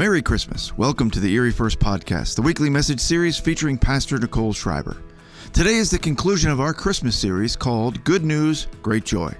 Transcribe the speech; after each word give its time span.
Merry 0.00 0.22
Christmas. 0.22 0.74
Welcome 0.78 1.10
to 1.10 1.20
the 1.20 1.30
Erie 1.34 1.52
First 1.52 1.78
Podcast, 1.78 2.34
the 2.34 2.40
weekly 2.40 2.70
message 2.70 3.00
series 3.00 3.36
featuring 3.36 3.76
Pastor 3.76 4.18
Nicole 4.18 4.54
Schreiber. 4.54 5.02
Today 5.52 5.74
is 5.74 5.90
the 5.90 5.98
conclusion 5.98 6.50
of 6.50 6.58
our 6.58 6.72
Christmas 6.72 7.14
series 7.14 7.54
called 7.54 8.02
Good 8.02 8.24
News, 8.24 8.66
Great 8.80 9.04
Joy. 9.04 9.30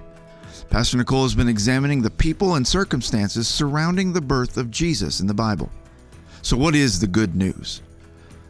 Pastor 0.69 0.97
Nicole 0.97 1.23
has 1.23 1.33
been 1.33 1.49
examining 1.49 1.99
the 2.03 2.11
people 2.11 2.57
and 2.57 2.67
circumstances 2.67 3.47
surrounding 3.47 4.13
the 4.13 4.21
birth 4.21 4.57
of 4.57 4.69
Jesus 4.69 5.19
in 5.19 5.25
the 5.25 5.33
Bible. 5.33 5.67
So, 6.43 6.55
what 6.55 6.75
is 6.75 6.99
the 6.99 7.07
good 7.07 7.33
news? 7.33 7.81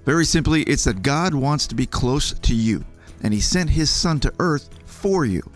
Very 0.04 0.26
simply, 0.26 0.64
it's 0.64 0.84
that 0.84 1.04
God 1.04 1.34
wants 1.34 1.66
to 1.68 1.76
be 1.76 1.86
close 1.86 2.34
to 2.34 2.54
you, 2.54 2.84
and 3.24 3.34
He 3.34 3.40
sent 3.40 3.70
His 3.70 3.90
Son 3.90 4.20
to 4.20 4.34
earth 4.40 4.70
for 4.84 5.24
you. 5.24 5.50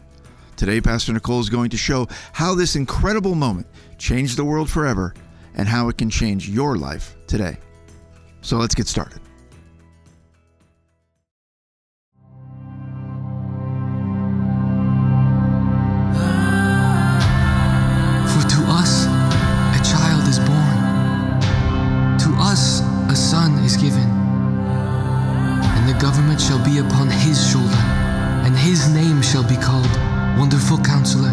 Today, 0.55 0.79
Pastor 0.79 1.11
Nicole 1.11 1.41
is 1.41 1.49
going 1.49 1.71
to 1.71 1.77
show 1.77 2.07
how 2.31 2.55
this 2.55 2.77
incredible 2.77 3.35
moment 3.35 3.67
changed 3.97 4.37
the 4.37 4.45
world 4.45 4.69
forever 4.69 5.13
and 5.55 5.67
how 5.67 5.89
it 5.89 5.97
can 5.97 6.09
change 6.09 6.49
your 6.49 6.77
life 6.77 7.15
today. 7.27 7.57
So 8.41 8.57
let's 8.57 8.75
get 8.75 8.87
started. 8.87 9.19
For 18.29 18.43
to 18.47 18.61
us 18.69 19.05
a 19.07 19.81
child 19.83 20.27
is 20.27 20.39
born, 20.39 20.77
to 22.19 22.29
us 22.41 22.81
a 23.09 23.15
son 23.15 23.53
is 23.63 23.77
given, 23.77 24.03
and 24.03 25.89
the 25.89 25.97
government 25.99 26.39
shall 26.39 26.63
be 26.63 26.79
upon 26.79 27.09
his 27.09 27.49
shoulder, 27.49 27.81
and 28.45 28.55
his 28.55 28.89
name 28.93 29.21
shall 29.21 29.47
be 29.47 29.55
called 29.55 29.89
Wonderful 30.37 30.77
Counselor, 30.79 31.31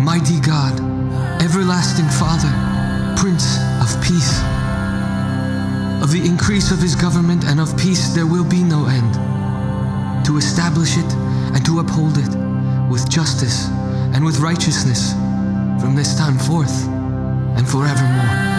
Mighty 0.00 0.40
God, 0.40 0.80
Everlasting 1.42 2.08
Father, 2.08 2.50
Prince 3.16 3.67
of 3.94 4.02
Peace. 4.02 4.40
Of 6.02 6.12
the 6.12 6.22
increase 6.24 6.70
of 6.70 6.78
his 6.80 6.94
government 6.94 7.44
and 7.44 7.60
of 7.60 7.76
peace 7.76 8.08
there 8.14 8.26
will 8.26 8.44
be 8.44 8.62
no 8.62 8.86
end, 8.86 9.14
to 10.26 10.36
establish 10.36 10.96
it 10.96 11.12
and 11.54 11.64
to 11.66 11.80
uphold 11.80 12.18
it 12.18 12.34
with 12.90 13.08
justice 13.08 13.68
and 14.14 14.24
with 14.24 14.40
righteousness 14.40 15.12
from 15.80 15.94
this 15.94 16.16
time 16.16 16.38
forth 16.38 16.86
and 17.56 17.68
forevermore. 17.68 18.57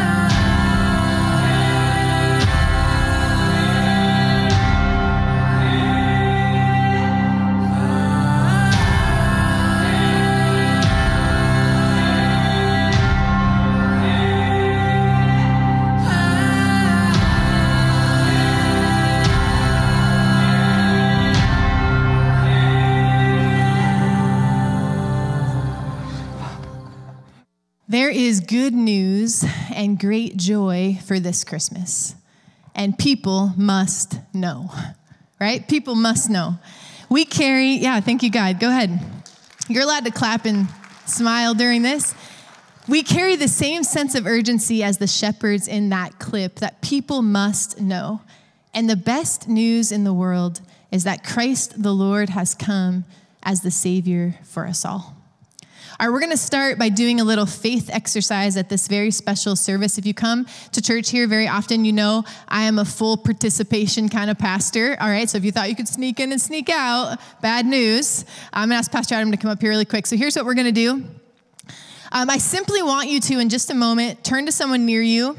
Is 28.30 28.42
good 28.42 28.76
news 28.76 29.44
and 29.74 30.00
great 30.00 30.38
joy 30.38 30.96
for 31.04 31.20
this 31.20 31.44
Christmas, 31.44 32.14
and 32.76 32.96
people 32.96 33.52
must 33.58 34.20
know, 34.36 34.70
right? 35.42 35.68
People 35.68 35.96
must 35.96 36.30
know. 36.30 36.60
We 37.10 37.26
carry, 37.26 37.72
yeah, 37.78 38.00
thank 38.02 38.22
you, 38.22 38.30
God. 38.30 38.60
Go 38.60 38.70
ahead. 38.70 39.00
You're 39.68 39.82
allowed 39.82 40.06
to 40.06 40.12
clap 40.12 40.46
and 40.46 40.68
smile 41.08 41.56
during 41.56 41.82
this. 41.82 42.14
We 42.88 43.02
carry 43.02 43.36
the 43.36 43.48
same 43.48 43.84
sense 43.84 44.14
of 44.14 44.28
urgency 44.28 44.84
as 44.84 45.00
the 45.00 45.08
shepherds 45.08 45.68
in 45.68 45.90
that 45.90 46.20
clip 46.20 46.58
that 46.58 46.84
people 46.84 47.24
must 47.24 47.82
know. 47.82 48.22
And 48.76 48.88
the 48.88 48.96
best 48.96 49.48
news 49.48 49.92
in 49.92 50.04
the 50.04 50.14
world 50.14 50.62
is 50.92 51.04
that 51.04 51.24
Christ 51.24 51.82
the 51.82 51.94
Lord 51.94 52.30
has 52.30 52.54
come 52.54 53.06
as 53.42 53.62
the 53.62 53.72
Savior 53.72 54.36
for 54.44 54.68
us 54.68 54.86
all. 54.86 55.19
We're 56.02 56.20
going 56.20 56.32
to 56.32 56.38
start 56.38 56.80
by 56.80 56.88
doing 56.88 57.20
a 57.20 57.26
little 57.26 57.46
faith 57.46 57.90
exercise 57.92 58.56
at 58.56 58.70
this 58.70 58.88
very 58.88 59.12
special 59.12 59.58
service. 59.58 59.98
If 59.98 60.06
you 60.06 60.14
come 60.14 60.48
to 60.72 60.82
church 60.82 61.10
here 61.10 61.28
very 61.28 61.48
often, 61.48 61.84
you 61.84 61.92
know 61.92 62.24
I 62.48 62.64
am 62.64 62.80
a 62.80 62.86
full 62.86 63.18
participation 63.18 64.08
kind 64.08 64.32
of 64.32 64.40
pastor. 64.40 64.96
All 65.02 65.10
right, 65.10 65.30
so 65.30 65.38
if 65.38 65.44
you 65.44 65.52
thought 65.52 65.70
you 65.70 65.76
could 65.76 65.90
sneak 65.90 66.22
in 66.22 66.32
and 66.32 66.40
sneak 66.40 66.70
out, 66.70 67.20
bad 67.42 67.66
news. 67.66 68.24
I'm 68.54 68.70
going 68.70 68.76
to 68.76 68.80
ask 68.80 68.92
Pastor 68.92 69.16
Adam 69.16 69.30
to 69.32 69.38
come 69.38 69.52
up 69.52 69.60
here 69.60 69.72
really 69.72 69.86
quick. 69.86 70.08
So 70.08 70.16
here's 70.16 70.38
what 70.38 70.46
we're 70.46 70.54
going 70.54 70.68
to 70.68 70.72
do. 70.72 71.04
Um, 72.12 72.30
I 72.30 72.38
simply 72.38 72.82
want 72.82 73.10
you 73.10 73.20
to, 73.20 73.40
in 73.40 73.50
just 73.50 73.70
a 73.70 73.76
moment, 73.76 74.24
turn 74.24 74.46
to 74.46 74.52
someone 74.54 74.86
near 74.86 75.02
you, 75.02 75.38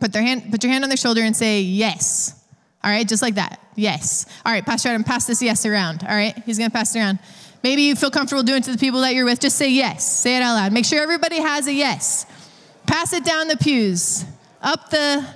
put 0.00 0.12
their 0.12 0.22
hand, 0.22 0.50
put 0.50 0.62
your 0.62 0.70
hand 0.70 0.84
on 0.84 0.90
their 0.90 0.98
shoulder, 0.98 1.22
and 1.22 1.34
say 1.34 1.62
yes. 1.62 2.44
All 2.84 2.90
right, 2.90 3.08
just 3.08 3.22
like 3.22 3.34
that. 3.36 3.58
Yes. 3.74 4.26
All 4.44 4.52
right, 4.52 4.64
Pastor 4.64 4.90
Adam, 4.90 5.02
pass 5.02 5.26
this 5.26 5.42
yes 5.42 5.64
around. 5.64 6.04
All 6.04 6.14
right, 6.14 6.36
he's 6.44 6.58
going 6.58 6.70
to 6.70 6.76
pass 6.76 6.94
it 6.94 6.98
around. 6.98 7.18
Maybe 7.62 7.82
you 7.82 7.96
feel 7.96 8.10
comfortable 8.10 8.42
doing 8.42 8.62
to 8.62 8.70
the 8.70 8.78
people 8.78 9.00
that 9.00 9.14
you're 9.14 9.24
with. 9.24 9.40
Just 9.40 9.56
say 9.56 9.70
yes. 9.70 10.08
Say 10.10 10.36
it 10.36 10.42
out 10.42 10.54
loud. 10.54 10.72
Make 10.72 10.84
sure 10.84 11.00
everybody 11.00 11.40
has 11.40 11.66
a 11.66 11.72
yes. 11.72 12.26
Pass 12.86 13.12
it 13.12 13.24
down 13.24 13.48
the 13.48 13.56
pews, 13.56 14.24
up 14.62 14.90
the 14.90 15.26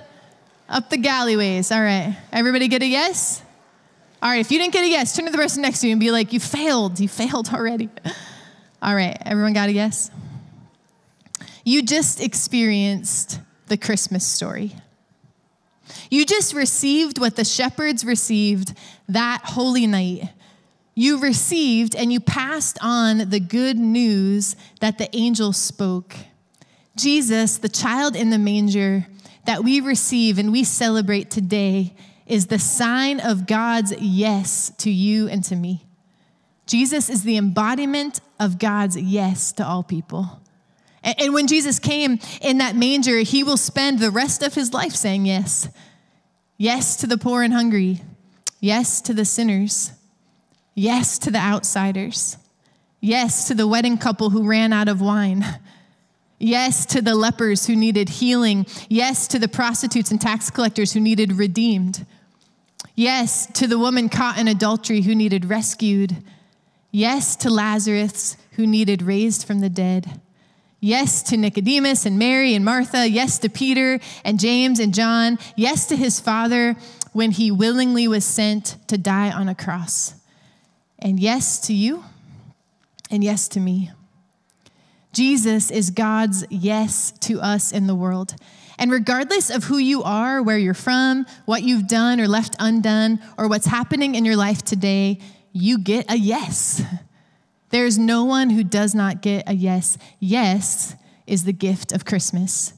up 0.69 0.89
the 0.89 0.97
galleyways. 0.97 1.75
All 1.75 1.81
right. 1.81 2.17
Everybody 2.31 2.67
get 2.67 2.81
a 2.81 2.87
yes? 2.87 3.43
All 4.21 4.29
right. 4.29 4.39
If 4.39 4.51
you 4.51 4.57
didn't 4.57 4.73
get 4.73 4.85
a 4.85 4.89
yes, 4.89 5.15
turn 5.15 5.25
to 5.25 5.31
the 5.31 5.37
person 5.37 5.61
next 5.61 5.81
to 5.81 5.87
you 5.87 5.91
and 5.91 5.99
be 5.99 6.11
like, 6.11 6.33
"You 6.33 6.39
failed. 6.39 6.99
You 6.99 7.07
failed 7.07 7.49
already." 7.49 7.89
All 8.81 8.95
right. 8.95 9.17
Everyone 9.25 9.53
got 9.53 9.69
a 9.69 9.71
yes? 9.71 10.09
You 11.63 11.83
just 11.83 12.21
experienced 12.21 13.39
the 13.67 13.77
Christmas 13.77 14.25
story. 14.25 14.75
You 16.09 16.25
just 16.25 16.53
received 16.53 17.19
what 17.19 17.35
the 17.35 17.45
shepherds 17.45 18.03
received 18.03 18.73
that 19.09 19.41
holy 19.43 19.87
night 19.87 20.29
you 20.95 21.19
received 21.19 21.95
and 21.95 22.13
you 22.13 22.19
passed 22.19 22.77
on 22.81 23.29
the 23.29 23.39
good 23.39 23.77
news 23.77 24.55
that 24.79 24.97
the 24.97 25.13
angel 25.15 25.53
spoke. 25.53 26.15
Jesus, 26.95 27.57
the 27.57 27.69
child 27.69 28.15
in 28.15 28.29
the 28.29 28.37
manger 28.37 29.07
that 29.45 29.63
we 29.63 29.79
receive 29.81 30.37
and 30.37 30.51
we 30.51 30.63
celebrate 30.63 31.29
today, 31.31 31.95
is 32.25 32.47
the 32.47 32.59
sign 32.59 33.19
of 33.19 33.47
God's 33.47 33.91
yes 33.99 34.71
to 34.77 34.89
you 34.89 35.27
and 35.27 35.43
to 35.45 35.55
me. 35.55 35.85
Jesus 36.65 37.09
is 37.09 37.23
the 37.23 37.37
embodiment 37.37 38.21
of 38.39 38.59
God's 38.59 38.95
yes 38.95 39.51
to 39.53 39.67
all 39.67 39.83
people. 39.83 40.41
And 41.03 41.33
when 41.33 41.47
Jesus 41.47 41.79
came 41.79 42.19
in 42.41 42.59
that 42.59 42.77
manger, 42.77 43.19
he 43.19 43.43
will 43.43 43.57
spend 43.57 43.99
the 43.99 44.11
rest 44.11 44.41
of 44.41 44.53
his 44.53 44.73
life 44.73 44.93
saying 44.93 45.25
yes. 45.25 45.67
Yes 46.57 46.95
to 46.97 47.07
the 47.07 47.17
poor 47.17 47.43
and 47.43 47.53
hungry. 47.53 47.99
Yes 48.61 49.01
to 49.01 49.13
the 49.13 49.25
sinners. 49.25 49.91
Yes 50.75 51.19
to 51.19 51.31
the 51.31 51.39
outsiders. 51.39 52.37
Yes 52.99 53.47
to 53.47 53.53
the 53.53 53.67
wedding 53.67 53.97
couple 53.97 54.29
who 54.29 54.47
ran 54.47 54.73
out 54.73 54.87
of 54.87 55.01
wine. 55.01 55.45
Yes 56.39 56.85
to 56.87 57.01
the 57.01 57.15
lepers 57.15 57.67
who 57.67 57.75
needed 57.75 58.09
healing. 58.09 58.65
Yes 58.89 59.27
to 59.29 59.39
the 59.39 59.47
prostitutes 59.47 60.11
and 60.11 60.19
tax 60.19 60.49
collectors 60.49 60.93
who 60.93 60.99
needed 60.99 61.33
redeemed. 61.33 62.05
Yes 62.95 63.45
to 63.53 63.67
the 63.67 63.79
woman 63.79 64.09
caught 64.09 64.37
in 64.37 64.47
adultery 64.47 65.01
who 65.01 65.15
needed 65.15 65.45
rescued. 65.45 66.17
Yes 66.91 67.35
to 67.37 67.49
Lazarus 67.49 68.37
who 68.51 68.67
needed 68.67 69.01
raised 69.01 69.45
from 69.45 69.59
the 69.59 69.69
dead. 69.69 70.21
Yes 70.79 71.23
to 71.23 71.37
Nicodemus 71.37 72.05
and 72.05 72.19
Mary 72.19 72.55
and 72.55 72.65
Martha. 72.65 73.07
Yes 73.07 73.39
to 73.39 73.49
Peter 73.49 73.99
and 74.25 74.39
James 74.39 74.79
and 74.79 74.93
John. 74.93 75.39
Yes 75.55 75.87
to 75.87 75.95
his 75.95 76.19
father 76.19 76.75
when 77.13 77.31
he 77.31 77.51
willingly 77.51 78.07
was 78.07 78.25
sent 78.25 78.75
to 78.87 78.97
die 78.97 79.31
on 79.31 79.47
a 79.47 79.55
cross. 79.55 80.15
And 81.03 81.19
yes 81.19 81.59
to 81.67 81.73
you, 81.73 82.05
and 83.11 83.21
yes 83.23 83.49
to 83.49 83.59
me. 83.59 83.91
Jesus 85.11 85.69
is 85.69 85.91
God's 85.91 86.45
yes 86.49 87.11
to 87.19 87.41
us 87.41 87.73
in 87.73 87.87
the 87.87 87.93
world. 87.93 88.35
And 88.79 88.89
regardless 88.89 89.49
of 89.49 89.65
who 89.65 89.77
you 89.77 90.01
are, 90.01 90.41
where 90.41 90.57
you're 90.57 90.73
from, 90.73 91.25
what 91.45 91.61
you've 91.61 91.87
done 91.87 92.21
or 92.21 92.27
left 92.29 92.55
undone, 92.57 93.19
or 93.37 93.49
what's 93.49 93.67
happening 93.67 94.15
in 94.15 94.23
your 94.23 94.37
life 94.37 94.63
today, 94.63 95.19
you 95.51 95.77
get 95.77 96.09
a 96.09 96.17
yes. 96.17 96.81
There's 97.69 97.99
no 97.99 98.23
one 98.23 98.49
who 98.49 98.63
does 98.63 98.95
not 98.95 99.21
get 99.21 99.43
a 99.45 99.53
yes. 99.53 99.97
Yes 100.21 100.95
is 101.27 101.43
the 101.43 101.53
gift 101.53 101.91
of 101.91 102.05
Christmas. 102.05 102.73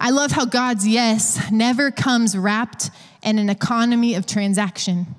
I 0.00 0.10
love 0.10 0.32
how 0.32 0.46
God's 0.46 0.88
yes 0.88 1.50
never 1.50 1.90
comes 1.90 2.38
wrapped 2.38 2.90
in 3.22 3.38
an 3.38 3.50
economy 3.50 4.14
of 4.14 4.24
transaction. 4.24 5.14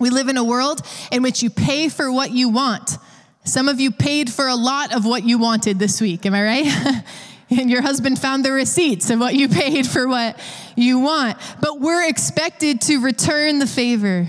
We 0.00 0.10
live 0.10 0.28
in 0.28 0.36
a 0.36 0.44
world 0.44 0.80
in 1.12 1.22
which 1.22 1.42
you 1.42 1.50
pay 1.50 1.88
for 1.88 2.10
what 2.10 2.30
you 2.30 2.48
want. 2.48 2.98
Some 3.44 3.68
of 3.68 3.80
you 3.80 3.90
paid 3.90 4.32
for 4.32 4.48
a 4.48 4.54
lot 4.56 4.94
of 4.94 5.04
what 5.04 5.24
you 5.24 5.38
wanted 5.38 5.78
this 5.78 6.00
week, 6.00 6.26
am 6.26 6.34
I 6.34 6.42
right? 6.42 7.04
and 7.50 7.70
your 7.70 7.82
husband 7.82 8.18
found 8.18 8.44
the 8.44 8.52
receipts 8.52 9.10
of 9.10 9.20
what 9.20 9.34
you 9.34 9.48
paid 9.50 9.86
for 9.86 10.08
what 10.08 10.38
you 10.76 10.98
want. 10.98 11.38
But 11.60 11.80
we're 11.80 12.08
expected 12.08 12.80
to 12.82 12.98
return 12.98 13.58
the 13.58 13.66
favor. 13.66 14.28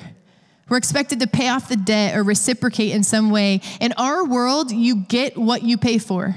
We're 0.67 0.77
expected 0.77 1.19
to 1.21 1.27
pay 1.27 1.49
off 1.49 1.69
the 1.69 1.75
debt 1.75 2.17
or 2.17 2.23
reciprocate 2.23 2.91
in 2.91 3.03
some 3.03 3.29
way. 3.29 3.61
In 3.79 3.93
our 3.97 4.25
world, 4.25 4.71
you 4.71 4.97
get 4.97 5.37
what 5.37 5.63
you 5.63 5.77
pay 5.77 5.97
for. 5.97 6.35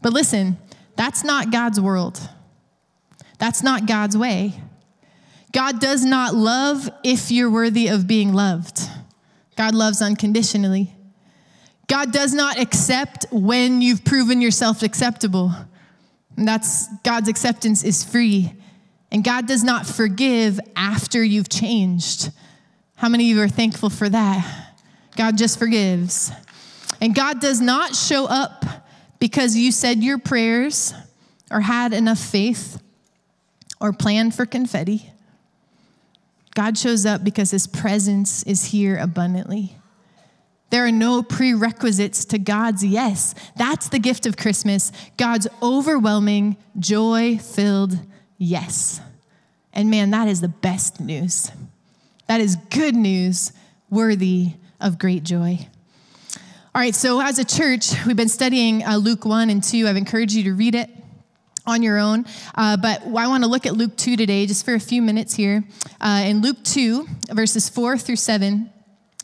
But 0.00 0.12
listen, 0.12 0.58
that's 0.96 1.24
not 1.24 1.50
God's 1.50 1.80
world. 1.80 2.20
That's 3.38 3.62
not 3.62 3.86
God's 3.86 4.16
way. 4.16 4.54
God 5.52 5.80
does 5.80 6.04
not 6.04 6.34
love 6.34 6.88
if 7.04 7.30
you're 7.30 7.50
worthy 7.50 7.88
of 7.88 8.06
being 8.06 8.32
loved. 8.32 8.80
God 9.56 9.74
loves 9.74 10.00
unconditionally. 10.00 10.94
God 11.88 12.10
does 12.10 12.32
not 12.32 12.58
accept 12.58 13.26
when 13.30 13.82
you've 13.82 14.04
proven 14.04 14.40
yourself 14.40 14.82
acceptable. 14.82 15.52
And 16.36 16.48
that's 16.48 16.88
God's 17.02 17.28
acceptance 17.28 17.84
is 17.84 18.02
free. 18.02 18.54
And 19.10 19.22
God 19.22 19.46
does 19.46 19.62
not 19.62 19.86
forgive 19.86 20.58
after 20.74 21.22
you've 21.22 21.50
changed. 21.50 22.30
How 22.96 23.10
many 23.10 23.30
of 23.30 23.36
you 23.36 23.42
are 23.42 23.48
thankful 23.48 23.90
for 23.90 24.08
that? 24.08 24.72
God 25.16 25.36
just 25.36 25.58
forgives. 25.58 26.32
And 27.00 27.14
God 27.14 27.40
does 27.40 27.60
not 27.60 27.94
show 27.94 28.24
up 28.24 28.64
because 29.18 29.54
you 29.54 29.70
said 29.70 30.02
your 30.02 30.18
prayers 30.18 30.94
or 31.50 31.60
had 31.60 31.92
enough 31.92 32.18
faith 32.18 32.80
or 33.80 33.92
planned 33.92 34.34
for 34.34 34.46
confetti. 34.46 35.12
God 36.54 36.76
shows 36.76 37.06
up 37.06 37.24
because 37.24 37.50
his 37.50 37.66
presence 37.66 38.42
is 38.42 38.66
here 38.66 38.96
abundantly. 38.98 39.76
There 40.70 40.86
are 40.86 40.92
no 40.92 41.22
prerequisites 41.22 42.24
to 42.26 42.38
God's 42.38 42.84
yes. 42.84 43.34
That's 43.56 43.88
the 43.90 43.98
gift 43.98 44.26
of 44.26 44.36
Christmas 44.36 44.90
God's 45.16 45.46
overwhelming, 45.62 46.56
joy 46.78 47.38
filled 47.38 47.98
yes. 48.38 49.00
And 49.72 49.90
man, 49.90 50.10
that 50.10 50.28
is 50.28 50.40
the 50.40 50.48
best 50.48 51.00
news. 51.00 51.50
That 52.26 52.40
is 52.40 52.56
good 52.70 52.94
news, 52.94 53.52
worthy 53.90 54.54
of 54.80 54.98
great 54.98 55.24
joy. 55.24 55.66
All 56.74 56.80
right, 56.80 56.94
so 56.94 57.20
as 57.20 57.38
a 57.38 57.44
church, 57.44 57.92
we've 58.06 58.16
been 58.16 58.30
studying 58.30 58.82
uh, 58.82 58.96
Luke 58.96 59.26
1 59.26 59.50
and 59.50 59.62
2. 59.62 59.86
I've 59.86 59.96
encouraged 59.96 60.32
you 60.32 60.44
to 60.44 60.54
read 60.54 60.74
it 60.74 60.88
on 61.66 61.82
your 61.82 61.98
own. 61.98 62.24
Uh, 62.54 62.76
but 62.76 63.02
I 63.04 63.28
want 63.28 63.44
to 63.44 63.50
look 63.50 63.66
at 63.66 63.74
Luke 63.74 63.96
2 63.96 64.16
today, 64.16 64.46
just 64.46 64.64
for 64.64 64.74
a 64.74 64.80
few 64.80 65.02
minutes 65.02 65.34
here. 65.34 65.64
Uh, 66.00 66.24
in 66.26 66.42
Luke 66.42 66.62
2, 66.64 67.06
verses 67.30 67.68
4 67.68 67.98
through 67.98 68.16
7, 68.16 68.70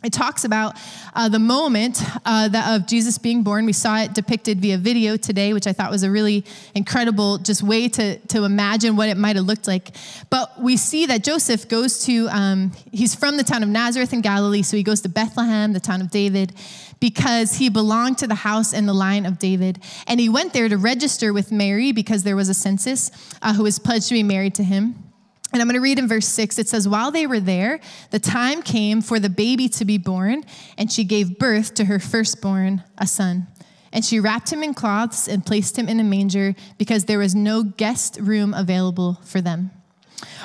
it 0.04 0.12
talks 0.12 0.44
about 0.44 0.76
uh, 1.14 1.28
the 1.28 1.40
moment 1.40 2.00
uh, 2.24 2.48
of 2.68 2.86
Jesus 2.86 3.18
being 3.18 3.42
born. 3.42 3.66
We 3.66 3.72
saw 3.72 3.98
it 3.98 4.14
depicted 4.14 4.60
via 4.60 4.78
video 4.78 5.16
today, 5.16 5.52
which 5.52 5.66
I 5.66 5.72
thought 5.72 5.90
was 5.90 6.04
a 6.04 6.10
really 6.10 6.44
incredible 6.76 7.38
just 7.38 7.64
way 7.64 7.88
to, 7.88 8.16
to 8.16 8.44
imagine 8.44 8.94
what 8.94 9.08
it 9.08 9.16
might 9.16 9.34
have 9.34 9.44
looked 9.44 9.66
like. 9.66 9.90
But 10.30 10.62
we 10.62 10.76
see 10.76 11.06
that 11.06 11.24
Joseph 11.24 11.68
goes 11.68 12.04
to, 12.04 12.28
um, 12.28 12.70
he's 12.92 13.16
from 13.16 13.38
the 13.38 13.42
town 13.42 13.64
of 13.64 13.68
Nazareth 13.70 14.12
in 14.12 14.20
Galilee, 14.20 14.62
so 14.62 14.76
he 14.76 14.84
goes 14.84 15.00
to 15.00 15.08
Bethlehem, 15.08 15.72
the 15.72 15.80
town 15.80 16.00
of 16.00 16.12
David, 16.12 16.52
because 17.00 17.56
he 17.56 17.68
belonged 17.68 18.18
to 18.18 18.28
the 18.28 18.36
house 18.36 18.72
and 18.72 18.88
the 18.88 18.94
line 18.94 19.26
of 19.26 19.40
David. 19.40 19.80
And 20.06 20.20
he 20.20 20.28
went 20.28 20.52
there 20.52 20.68
to 20.68 20.76
register 20.76 21.32
with 21.32 21.50
Mary 21.50 21.90
because 21.90 22.22
there 22.22 22.36
was 22.36 22.48
a 22.48 22.54
census 22.54 23.10
uh, 23.42 23.52
who 23.52 23.64
was 23.64 23.80
pledged 23.80 24.06
to 24.08 24.14
be 24.14 24.22
married 24.22 24.54
to 24.54 24.62
him. 24.62 25.07
And 25.52 25.62
I'm 25.62 25.68
going 25.68 25.76
to 25.76 25.80
read 25.80 25.98
in 25.98 26.08
verse 26.08 26.26
6. 26.26 26.58
It 26.58 26.68
says, 26.68 26.86
While 26.86 27.10
they 27.10 27.26
were 27.26 27.40
there, 27.40 27.80
the 28.10 28.18
time 28.18 28.62
came 28.62 29.00
for 29.00 29.18
the 29.18 29.30
baby 29.30 29.68
to 29.70 29.84
be 29.84 29.96
born, 29.96 30.44
and 30.76 30.92
she 30.92 31.04
gave 31.04 31.38
birth 31.38 31.74
to 31.74 31.86
her 31.86 31.98
firstborn, 31.98 32.82
a 32.98 33.06
son. 33.06 33.46
And 33.92 34.04
she 34.04 34.20
wrapped 34.20 34.52
him 34.52 34.62
in 34.62 34.74
cloths 34.74 35.26
and 35.26 35.44
placed 35.44 35.78
him 35.78 35.88
in 35.88 35.98
a 35.98 36.04
manger 36.04 36.54
because 36.76 37.06
there 37.06 37.18
was 37.18 37.34
no 37.34 37.62
guest 37.62 38.18
room 38.20 38.52
available 38.52 39.18
for 39.24 39.40
them. 39.40 39.70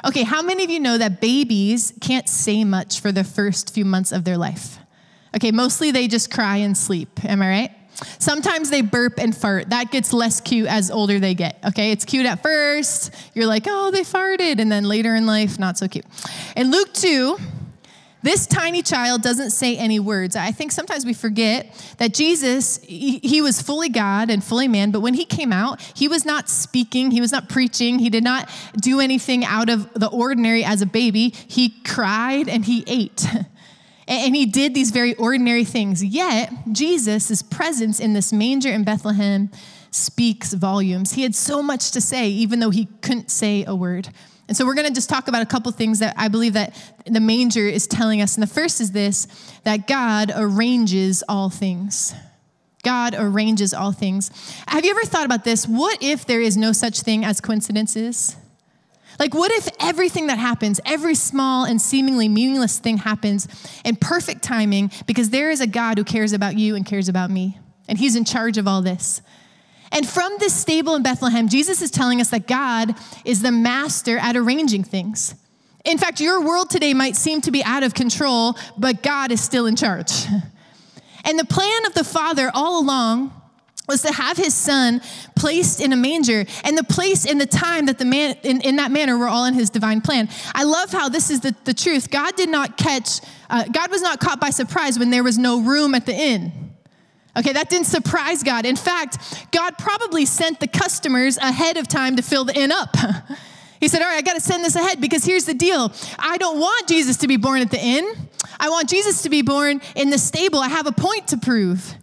Okay, 0.05 0.23
how 0.23 0.41
many 0.41 0.63
of 0.63 0.69
you 0.69 0.79
know 0.79 0.97
that 0.97 1.19
babies 1.19 1.93
can't 1.99 2.29
say 2.29 2.63
much 2.63 3.01
for 3.01 3.11
the 3.11 3.23
first 3.23 3.73
few 3.73 3.83
months 3.83 4.11
of 4.11 4.23
their 4.23 4.37
life? 4.37 4.77
Okay, 5.35 5.51
mostly 5.51 5.91
they 5.91 6.07
just 6.07 6.31
cry 6.31 6.57
and 6.57 6.77
sleep. 6.77 7.25
Am 7.25 7.41
I 7.41 7.49
right? 7.49 7.71
Sometimes 8.19 8.69
they 8.69 8.81
burp 8.81 9.19
and 9.19 9.35
fart. 9.35 9.69
That 9.69 9.91
gets 9.91 10.13
less 10.13 10.41
cute 10.41 10.67
as 10.67 10.89
older 10.89 11.19
they 11.19 11.35
get. 11.35 11.59
Okay, 11.65 11.91
it's 11.91 12.05
cute 12.05 12.25
at 12.25 12.41
first. 12.41 13.13
You're 13.33 13.47
like, 13.47 13.63
oh, 13.67 13.91
they 13.91 14.01
farted. 14.01 14.59
And 14.59 14.71
then 14.71 14.85
later 14.85 15.15
in 15.15 15.25
life, 15.25 15.59
not 15.59 15.77
so 15.77 15.87
cute. 15.87 16.05
In 16.55 16.71
Luke 16.71 16.93
2, 16.93 17.37
this 18.23 18.47
tiny 18.47 18.81
child 18.81 19.21
doesn't 19.21 19.51
say 19.51 19.77
any 19.77 19.99
words. 19.99 20.37
I 20.37 20.51
think 20.51 20.71
sometimes 20.71 21.05
we 21.05 21.13
forget 21.13 21.75
that 21.97 22.13
Jesus, 22.13 22.77
he, 22.81 23.41
was 23.41 23.61
fully 23.61 23.89
God 23.89 24.29
and 24.29 24.41
fully 24.41 24.69
man, 24.69 24.91
but 24.91 25.01
when 25.01 25.13
he 25.13 25.25
came 25.25 25.51
out, 25.51 25.81
he 25.93 26.07
was 26.07 26.25
not 26.25 26.47
speaking, 26.47 27.11
he 27.11 27.19
was 27.19 27.33
not 27.33 27.49
preaching, 27.49 27.99
he 27.99 28.09
did 28.09 28.23
not 28.23 28.49
do 28.77 29.01
anything 29.01 29.43
out 29.43 29.69
of 29.69 29.93
the 29.93 30.07
ordinary 30.07 30.63
as 30.63 30.81
a 30.81 30.85
baby. 30.85 31.33
He 31.47 31.81
cried 31.83 32.47
and 32.47 32.63
he 32.63 32.85
ate. 32.87 33.27
And 34.07 34.35
he 34.35 34.45
did 34.45 34.73
these 34.73 34.91
very 34.91 35.15
ordinary 35.15 35.63
things. 35.63 36.03
Yet, 36.03 36.51
Jesus' 36.71 37.41
presence 37.41 37.99
in 37.99 38.13
this 38.13 38.33
manger 38.33 38.69
in 38.69 38.83
Bethlehem 38.83 39.49
speaks 39.91 40.53
volumes. 40.53 41.13
He 41.13 41.23
had 41.23 41.35
so 41.35 41.61
much 41.63 41.91
to 41.91 42.01
say, 42.01 42.29
even 42.29 42.59
though 42.59 42.69
he 42.69 42.87
couldn't 43.01 43.31
say 43.31 43.63
a 43.65 43.75
word. 43.75 44.09
And 44.47 44.57
so 44.57 44.65
we're 44.65 44.73
going 44.73 44.87
to 44.87 44.93
just 44.93 45.09
talk 45.09 45.27
about 45.27 45.41
a 45.41 45.45
couple 45.45 45.71
things 45.71 45.99
that 45.99 46.15
I 46.17 46.27
believe 46.27 46.53
that 46.53 46.75
the 47.05 47.21
manger 47.21 47.67
is 47.67 47.87
telling 47.87 48.21
us. 48.21 48.35
And 48.35 48.43
the 48.43 48.47
first 48.47 48.81
is 48.81 48.91
this 48.91 49.27
that 49.63 49.87
God 49.87 50.31
arranges 50.35 51.23
all 51.29 51.49
things. 51.49 52.13
God 52.83 53.15
arranges 53.17 53.73
all 53.73 53.93
things. 53.93 54.29
Have 54.67 54.83
you 54.83 54.91
ever 54.91 55.03
thought 55.03 55.25
about 55.25 55.45
this? 55.45 55.65
What 55.65 56.03
if 56.03 56.25
there 56.25 56.41
is 56.41 56.57
no 56.57 56.73
such 56.73 56.99
thing 56.99 57.23
as 57.23 57.39
coincidences? 57.39 58.35
Like, 59.19 59.33
what 59.33 59.51
if 59.51 59.69
everything 59.79 60.27
that 60.27 60.37
happens, 60.37 60.79
every 60.85 61.15
small 61.15 61.65
and 61.65 61.81
seemingly 61.81 62.27
meaningless 62.27 62.79
thing 62.79 62.97
happens 62.97 63.47
in 63.85 63.95
perfect 63.95 64.43
timing 64.43 64.91
because 65.05 65.29
there 65.29 65.51
is 65.51 65.61
a 65.61 65.67
God 65.67 65.97
who 65.97 66.03
cares 66.03 66.33
about 66.33 66.57
you 66.57 66.75
and 66.75 66.85
cares 66.85 67.09
about 67.09 67.29
me, 67.29 67.59
and 67.87 67.97
He's 67.97 68.15
in 68.15 68.25
charge 68.25 68.57
of 68.57 68.67
all 68.67 68.81
this? 68.81 69.21
And 69.91 70.07
from 70.07 70.35
this 70.39 70.55
stable 70.55 70.95
in 70.95 71.03
Bethlehem, 71.03 71.47
Jesus 71.47 71.81
is 71.81 71.91
telling 71.91 72.19
us 72.19 72.29
that 72.31 72.47
God 72.47 72.95
is 73.25 73.43
the 73.43 73.51
master 73.51 74.17
at 74.17 74.35
arranging 74.35 74.83
things. 74.83 75.35
In 75.85 75.97
fact, 75.97 76.19
your 76.19 76.41
world 76.41 76.69
today 76.69 76.93
might 76.93 77.15
seem 77.15 77.41
to 77.41 77.51
be 77.51 77.63
out 77.63 77.83
of 77.83 77.93
control, 77.93 78.55
but 78.77 79.03
God 79.03 79.31
is 79.31 79.41
still 79.41 79.65
in 79.67 79.75
charge. 79.75 80.25
And 81.23 81.39
the 81.39 81.45
plan 81.45 81.85
of 81.85 81.93
the 81.93 82.03
Father 82.03 82.51
all 82.53 82.81
along 82.81 83.31
was 83.87 84.01
to 84.01 84.11
have 84.11 84.37
his 84.37 84.53
son 84.53 85.01
placed 85.35 85.81
in 85.81 85.91
a 85.91 85.95
manger 85.95 86.45
and 86.63 86.77
the 86.77 86.83
place 86.83 87.25
and 87.25 87.39
the 87.39 87.45
time 87.45 87.87
that 87.87 87.97
the 87.97 88.05
man 88.05 88.37
in, 88.43 88.61
in 88.61 88.77
that 88.77 88.91
manner 88.91 89.17
were 89.17 89.27
all 89.27 89.45
in 89.45 89.53
his 89.53 89.69
divine 89.69 89.99
plan. 89.99 90.29
I 90.55 90.63
love 90.63 90.91
how 90.91 91.09
this 91.09 91.29
is 91.29 91.41
the, 91.41 91.53
the 91.65 91.73
truth. 91.73 92.09
God 92.09 92.35
did 92.35 92.49
not 92.49 92.77
catch 92.77 93.19
uh, 93.49 93.65
god 93.65 93.91
was 93.91 94.01
not 94.01 94.19
caught 94.19 94.39
by 94.39 94.51
surprise 94.51 94.97
when 94.97 95.09
there 95.09 95.23
was 95.23 95.37
no 95.37 95.61
room 95.61 95.95
at 95.95 96.05
the 96.05 96.13
inn. 96.13 96.51
Okay 97.37 97.51
that 97.53 97.69
didn't 97.69 97.87
surprise 97.87 98.41
god. 98.41 98.65
In 98.65 98.77
fact 98.77 99.47
god 99.51 99.77
probably 99.77 100.25
sent 100.25 100.61
the 100.61 100.67
customers 100.67 101.37
ahead 101.37 101.75
of 101.75 101.87
time 101.87 102.15
to 102.15 102.21
fill 102.21 102.45
the 102.45 102.57
inn 102.57 102.71
up. 102.71 102.95
He 103.79 103.89
said 103.89 104.01
all 104.01 104.07
right 104.07 104.15
i 104.15 104.21
got 104.21 104.35
to 104.35 104.39
send 104.39 104.63
this 104.63 104.77
ahead 104.77 105.01
because 105.01 105.25
here's 105.25 105.43
the 105.43 105.53
deal. 105.53 105.91
I 106.17 106.37
don't 106.37 106.57
want 106.57 106.87
jesus 106.87 107.17
to 107.17 107.27
be 107.27 107.35
born 107.35 107.59
at 107.59 107.69
the 107.69 107.83
inn. 107.83 108.15
I 108.57 108.69
want 108.69 108.87
jesus 108.87 109.23
to 109.23 109.29
be 109.29 109.41
born 109.41 109.81
in 109.97 110.09
the 110.09 110.17
stable. 110.17 110.59
I 110.59 110.69
have 110.69 110.87
a 110.87 110.93
point 110.93 111.27
to 111.27 111.37
prove 111.37 111.93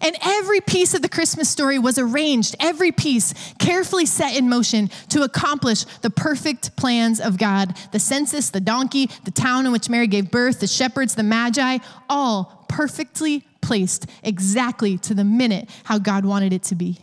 and 0.00 0.16
every 0.22 0.60
piece 0.60 0.94
of 0.94 1.02
the 1.02 1.08
Christmas 1.08 1.48
story 1.48 1.78
was 1.78 1.98
arranged, 1.98 2.56
every 2.60 2.92
piece 2.92 3.34
carefully 3.58 4.06
set 4.06 4.36
in 4.36 4.48
motion 4.48 4.88
to 5.10 5.22
accomplish 5.22 5.84
the 6.02 6.10
perfect 6.10 6.76
plans 6.76 7.20
of 7.20 7.38
God. 7.38 7.76
The 7.92 7.98
census, 7.98 8.50
the 8.50 8.60
donkey, 8.60 9.10
the 9.24 9.30
town 9.30 9.66
in 9.66 9.72
which 9.72 9.88
Mary 9.88 10.06
gave 10.06 10.30
birth, 10.30 10.60
the 10.60 10.66
shepherds, 10.66 11.14
the 11.14 11.22
magi, 11.22 11.78
all 12.08 12.66
perfectly 12.68 13.44
placed 13.60 14.06
exactly 14.22 14.98
to 14.98 15.14
the 15.14 15.24
minute 15.24 15.68
how 15.84 15.98
God 15.98 16.24
wanted 16.24 16.52
it 16.52 16.62
to 16.64 16.74
be. 16.74 16.98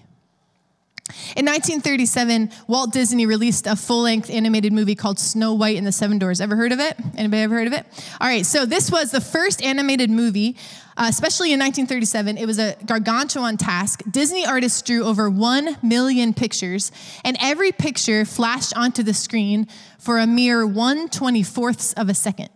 In 1.35 1.45
1937, 1.45 2.51
Walt 2.67 2.91
Disney 2.91 3.25
released 3.25 3.65
a 3.65 3.75
full-length 3.75 4.29
animated 4.29 4.73
movie 4.73 4.95
called 4.95 5.19
Snow 5.19 5.53
White 5.53 5.77
and 5.77 5.87
the 5.87 5.91
Seven 5.91 6.19
Dwarfs. 6.19 6.41
Ever 6.41 6.55
heard 6.55 6.71
of 6.71 6.79
it? 6.79 6.97
Anybody 7.15 7.43
ever 7.43 7.55
heard 7.55 7.67
of 7.67 7.73
it? 7.73 7.85
All 8.19 8.27
right, 8.27 8.45
so 8.45 8.65
this 8.65 8.91
was 8.91 9.11
the 9.11 9.21
first 9.21 9.63
animated 9.63 10.09
movie, 10.09 10.57
uh, 10.97 11.05
especially 11.07 11.53
in 11.53 11.59
1937. 11.59 12.37
It 12.37 12.45
was 12.45 12.59
a 12.59 12.75
gargantuan 12.85 13.55
task. 13.55 14.03
Disney 14.09 14.45
artists 14.45 14.81
drew 14.81 15.05
over 15.05 15.29
1 15.29 15.77
million 15.81 16.33
pictures, 16.33 16.91
and 17.23 17.37
every 17.39 17.71
picture 17.71 18.25
flashed 18.25 18.75
onto 18.75 19.01
the 19.01 19.13
screen 19.13 19.67
for 19.97 20.19
a 20.19 20.27
mere 20.27 20.65
1 20.65 21.07
24th 21.07 21.93
of 21.97 22.09
a 22.09 22.13
second. 22.13 22.49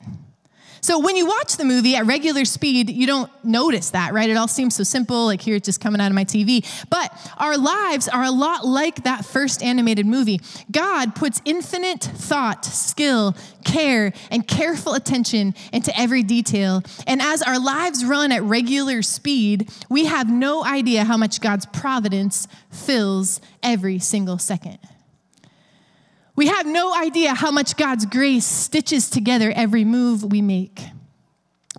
So 0.82 1.00
when 1.00 1.16
you 1.16 1.28
watch 1.28 1.58
the 1.58 1.66
movie 1.66 1.96
at 1.96 2.08
regular 2.08 2.44
speed, 2.44 2.90
you 2.90 3.06
don't 3.06 3.30
notice 3.44 3.92
that, 3.92 4.14
right? 4.14 4.30
It 4.30 4.36
all 4.36 4.48
seems 4.48 4.76
so 4.76 4.84
simple, 4.84 5.26
like 5.26 5.40
here 5.40 5.56
it's 5.56 5.66
just 5.66 5.80
coming 5.80 6.02
out 6.02 6.08
of 6.08 6.16
my 6.16 6.26
TV. 6.26 6.66
But 6.90 7.16
our 7.38 7.56
lives 7.56 8.08
are 8.08 8.24
a 8.24 8.32
lot 8.32 8.66
like 8.66 9.04
that 9.04 9.24
first 9.24 9.62
animated 9.62 10.08
movie. 10.08 10.42
God 10.72 11.16
puts 11.16 11.40
infinite 11.46 12.02
thought, 12.02 12.66
skill, 12.66 13.36
care, 13.64 14.12
and 14.32 14.48
careful 14.48 14.96
attention 14.96 15.54
into 15.72 15.98
every 16.00 16.24
detail. 16.24 16.82
And 17.06 17.22
as 17.22 17.44
our 17.44 17.60
lives 17.60 18.04
run 18.04 18.32
at 18.32 18.42
regular 18.42 19.04
speed, 19.04 19.70
we 19.88 20.06
have 20.06 20.32
no 20.32 20.66
idea 20.66 21.04
how 21.04 21.18
much 21.18 21.42
God's 21.42 21.68
providence 21.68 22.48
fills 22.72 23.40
every 23.62 24.00
single 24.00 24.40
second. 24.40 24.80
We 26.36 26.48
have 26.48 26.66
no 26.66 26.94
idea 26.94 27.34
how 27.34 27.52
much 27.52 27.78
God's 27.78 28.06
grace 28.06 28.46
stitches 28.46 29.10
together 29.10 29.52
every 29.56 29.84
move 29.84 30.24
we 30.24 30.42
make. 30.42 30.82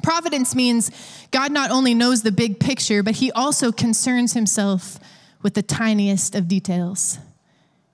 Providence 0.03 0.55
means 0.55 0.91
God 1.31 1.53
not 1.53 1.71
only 1.71 1.95
knows 1.95 2.23
the 2.23 2.33
big 2.33 2.61
picture, 2.61 3.03
but 3.03 3.17
he 3.17 3.31
also 3.33 3.73
concerns 3.73 4.33
himself 4.33 4.99
with 5.43 5.55
the 5.55 5.63
tiniest 5.63 6.35
of 6.35 6.49
details. 6.49 7.19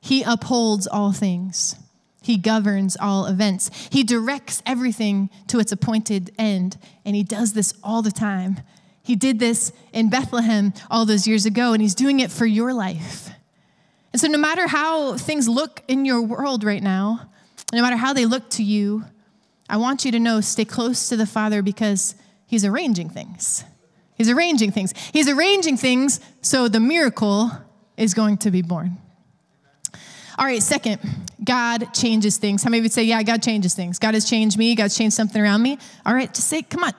He 0.01 0.23
upholds 0.23 0.87
all 0.87 1.13
things. 1.13 1.77
He 2.23 2.37
governs 2.37 2.97
all 3.01 3.27
events. 3.27 3.71
He 3.91 4.03
directs 4.05 4.63
everything 4.67 5.31
to 5.49 5.61
its 5.61 5.73
appointed 5.73 6.31
end, 6.39 6.77
and 7.05 7.17
He 7.17 7.23
does 7.23 7.55
this 7.55 7.73
all 7.83 8.03
the 8.03 8.11
time. 8.11 8.61
He 9.03 9.17
did 9.17 9.39
this 9.39 9.73
in 9.93 10.11
Bethlehem 10.11 10.75
all 10.91 11.07
those 11.07 11.27
years 11.27 11.47
ago, 11.47 11.73
and 11.73 11.81
He's 11.81 11.95
doing 11.95 12.21
it 12.21 12.31
for 12.31 12.47
your 12.47 12.75
life. 12.75 13.31
And 14.13 14.21
so, 14.21 14.29
no 14.29 14.39
matter 14.39 14.67
how 14.67 15.17
things 15.17 15.49
look 15.49 15.83
in 15.89 16.05
your 16.05 16.23
world 16.23 16.65
right 16.65 16.83
now, 16.83 17.31
no 17.73 17.83
matter 17.83 17.97
how 17.97 18.13
they 18.13 18.27
look 18.27 18.49
to 18.51 18.63
you, 18.63 19.05
I 19.69 19.77
want 19.77 20.05
you 20.05 20.13
to 20.13 20.19
know 20.19 20.41
stay 20.41 20.65
close 20.65 21.09
to 21.11 21.17
the 21.17 21.27
Father 21.27 21.63
because 21.63 22.15
He's 22.47 22.65
arranging 22.65 23.11
things. 23.11 23.65
He's 24.15 24.31
arranging 24.31 24.73
things. 24.73 24.95
He's 25.13 25.29
arranging 25.29 25.77
things 25.77 26.21
so 26.41 26.69
the 26.69 26.81
miracle 26.81 27.53
is 27.97 28.15
going 28.15 28.39
to 28.39 28.51
be 28.51 28.63
born. 28.63 28.97
All 30.39 30.45
right, 30.45 30.63
second, 30.63 31.01
God 31.45 31.93
changes 31.93 32.37
things. 32.37 32.63
How 32.63 32.71
many 32.71 32.79
of 32.79 32.85
you 32.85 32.91
say, 32.91 33.05
Yeah, 33.05 33.23
God 33.23 33.43
changes 33.43 33.75
things? 33.75 33.99
God 33.99 34.15
has 34.15 34.29
changed 34.29 34.57
me. 34.57 34.75
God's 34.75 34.97
changed 34.97 35.17
something 35.17 35.41
around 35.41 35.63
me. 35.63 35.79
All 36.07 36.15
right, 36.15 36.33
just 36.33 36.49
say, 36.49 36.63
Come 36.63 36.85
on, 36.85 36.93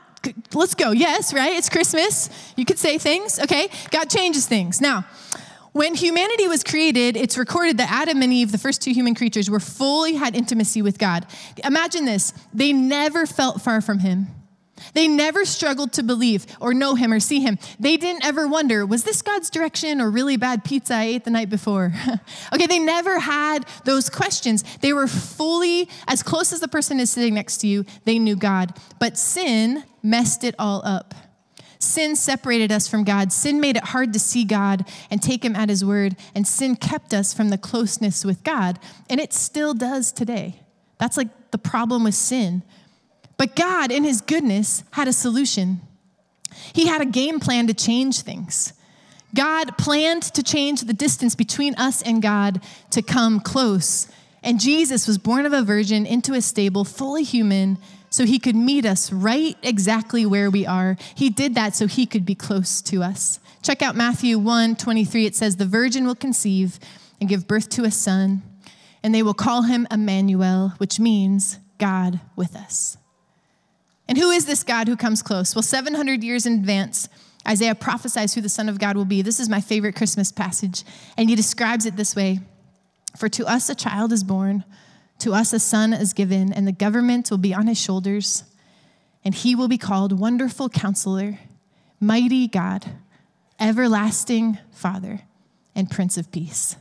let's 0.53 0.75
go. 0.75 0.91
Yes, 0.91 1.33
right? 1.33 1.53
It's 1.53 1.69
Christmas. 1.69 2.29
You 2.55 2.65
could 2.65 2.77
say 2.77 2.97
things, 2.97 3.39
okay? 3.39 3.69
God 3.91 4.09
changes 4.09 4.45
things. 4.45 4.81
Now, 4.81 5.05
when 5.71 5.95
humanity 5.95 6.47
was 6.47 6.63
created, 6.63 7.15
it's 7.15 7.37
recorded 7.37 7.77
that 7.77 7.91
Adam 7.91 8.21
and 8.21 8.33
Eve, 8.33 8.51
the 8.51 8.57
first 8.57 8.81
two 8.81 8.91
human 8.91 9.15
creatures, 9.15 9.49
were 9.49 9.59
fully 9.59 10.13
had 10.13 10.35
intimacy 10.35 10.81
with 10.81 10.97
God. 10.97 11.25
Imagine 11.63 12.05
this 12.05 12.33
they 12.53 12.73
never 12.73 13.25
felt 13.25 13.61
far 13.61 13.81
from 13.81 13.99
Him. 13.99 14.27
They 14.93 15.07
never 15.07 15.45
struggled 15.45 15.93
to 15.93 16.03
believe 16.03 16.45
or 16.59 16.73
know 16.73 16.95
him 16.95 17.11
or 17.11 17.19
see 17.19 17.41
him. 17.41 17.57
They 17.79 17.97
didn't 17.97 18.25
ever 18.25 18.47
wonder, 18.47 18.85
was 18.85 19.03
this 19.03 19.21
God's 19.21 19.49
direction 19.49 20.01
or 20.01 20.09
really 20.09 20.37
bad 20.37 20.63
pizza 20.63 20.95
I 20.95 21.03
ate 21.03 21.25
the 21.25 21.31
night 21.31 21.49
before? 21.49 21.93
okay, 22.53 22.67
they 22.67 22.79
never 22.79 23.19
had 23.19 23.65
those 23.85 24.09
questions. 24.09 24.63
They 24.77 24.93
were 24.93 25.07
fully, 25.07 25.89
as 26.07 26.23
close 26.23 26.53
as 26.53 26.59
the 26.59 26.67
person 26.67 26.99
is 26.99 27.09
sitting 27.09 27.33
next 27.33 27.57
to 27.59 27.67
you, 27.67 27.85
they 28.05 28.19
knew 28.19 28.35
God. 28.35 28.77
But 28.99 29.17
sin 29.17 29.83
messed 30.01 30.43
it 30.43 30.55
all 30.57 30.81
up. 30.85 31.13
Sin 31.79 32.17
separated 32.17 32.71
us 32.71 32.89
from 32.89 33.05
God. 33.05 33.31
Sin 33.31 33.61
made 33.61 33.77
it 33.77 33.85
hard 33.85 34.11
to 34.13 34.19
see 34.19 34.43
God 34.43 34.85
and 35.09 35.21
take 35.21 35.45
Him 35.45 35.55
at 35.55 35.69
His 35.69 35.83
word. 35.83 36.17
And 36.35 36.45
sin 36.45 36.75
kept 36.75 37.13
us 37.13 37.33
from 37.33 37.49
the 37.49 37.57
closeness 37.57 38.25
with 38.25 38.43
God. 38.43 38.79
And 39.09 39.19
it 39.19 39.33
still 39.33 39.73
does 39.73 40.11
today. 40.11 40.61
That's 40.97 41.15
like 41.15 41.29
the 41.51 41.57
problem 41.57 42.03
with 42.03 42.15
sin. 42.15 42.63
But 43.37 43.55
God, 43.55 43.91
in 43.91 44.03
His 44.03 44.19
goodness, 44.19 44.83
had 44.91 45.07
a 45.07 45.13
solution. 45.13 45.79
He 46.73 46.87
had 46.87 47.01
a 47.01 47.05
game 47.05 47.39
plan 47.39 47.67
to 47.67 47.73
change 47.73 48.21
things. 48.21 48.73
God 49.33 49.77
planned 49.77 50.23
to 50.23 50.43
change 50.43 50.81
the 50.81 50.93
distance 50.93 51.35
between 51.35 51.75
us 51.75 52.01
and 52.01 52.21
God 52.21 52.61
to 52.91 53.01
come 53.01 53.39
close. 53.39 54.07
And 54.43 54.59
Jesus 54.59 55.07
was 55.07 55.17
born 55.17 55.45
of 55.45 55.53
a 55.53 55.61
virgin 55.61 56.05
into 56.05 56.33
a 56.33 56.41
stable, 56.41 56.83
fully 56.83 57.23
human, 57.23 57.77
so 58.19 58.25
he 58.25 58.37
could 58.37 58.55
meet 58.57 58.85
us 58.85 59.13
right 59.13 59.55
exactly 59.63 60.25
where 60.25 60.51
we 60.51 60.65
are. 60.65 60.97
He 61.15 61.29
did 61.29 61.55
that 61.55 61.73
so 61.73 61.87
he 61.87 62.05
could 62.05 62.25
be 62.25 62.35
close 62.35 62.81
to 62.81 63.01
us. 63.01 63.39
Check 63.61 63.81
out 63.81 63.95
Matthew 63.95 64.37
1 64.37 64.75
23. 64.75 65.25
It 65.25 65.37
says, 65.37 65.55
The 65.55 65.65
virgin 65.65 66.05
will 66.05 66.15
conceive 66.15 66.79
and 67.21 67.29
give 67.29 67.47
birth 67.47 67.69
to 67.69 67.85
a 67.85 67.91
son, 67.91 68.41
and 69.01 69.15
they 69.15 69.23
will 69.23 69.33
call 69.33 69.61
him 69.61 69.87
Emmanuel, 69.89 70.73
which 70.79 70.99
means 70.99 71.59
God 71.77 72.19
with 72.35 72.57
us. 72.57 72.97
And 74.09 74.17
who 74.17 74.31
is 74.31 74.45
this 74.45 74.65
God 74.65 74.89
who 74.89 74.97
comes 74.97 75.21
close? 75.21 75.55
Well, 75.55 75.61
700 75.61 76.21
years 76.21 76.45
in 76.45 76.55
advance, 76.55 77.07
Isaiah 77.47 77.73
prophesies 77.73 78.33
who 78.33 78.41
the 78.41 78.49
Son 78.49 78.67
of 78.67 78.79
God 78.79 78.97
will 78.97 79.05
be. 79.05 79.21
This 79.21 79.39
is 79.39 79.47
my 79.47 79.61
favorite 79.61 79.95
Christmas 79.95 80.29
passage, 80.29 80.83
and 81.15 81.29
he 81.29 81.37
describes 81.37 81.85
it 81.85 81.95
this 81.95 82.17
way 82.17 82.41
For 83.15 83.29
to 83.29 83.45
us 83.45 83.69
a 83.69 83.75
child 83.75 84.11
is 84.11 84.25
born, 84.25 84.65
to 85.19 85.33
us 85.33 85.53
a 85.53 85.59
son 85.59 85.93
is 85.93 86.13
given, 86.13 86.51
and 86.53 86.67
the 86.67 86.71
government 86.71 87.29
will 87.29 87.37
be 87.37 87.53
on 87.53 87.67
his 87.67 87.79
shoulders, 87.79 88.43
and 89.23 89.33
he 89.35 89.55
will 89.55 89.67
be 89.67 89.77
called 89.77 90.17
Wonderful 90.17 90.69
Counselor, 90.69 91.39
Mighty 91.99 92.47
God, 92.47 92.85
Everlasting 93.59 94.57
Father, 94.71 95.21
and 95.75 95.89
Prince 95.89 96.17
of 96.17 96.31
Peace. 96.31 96.75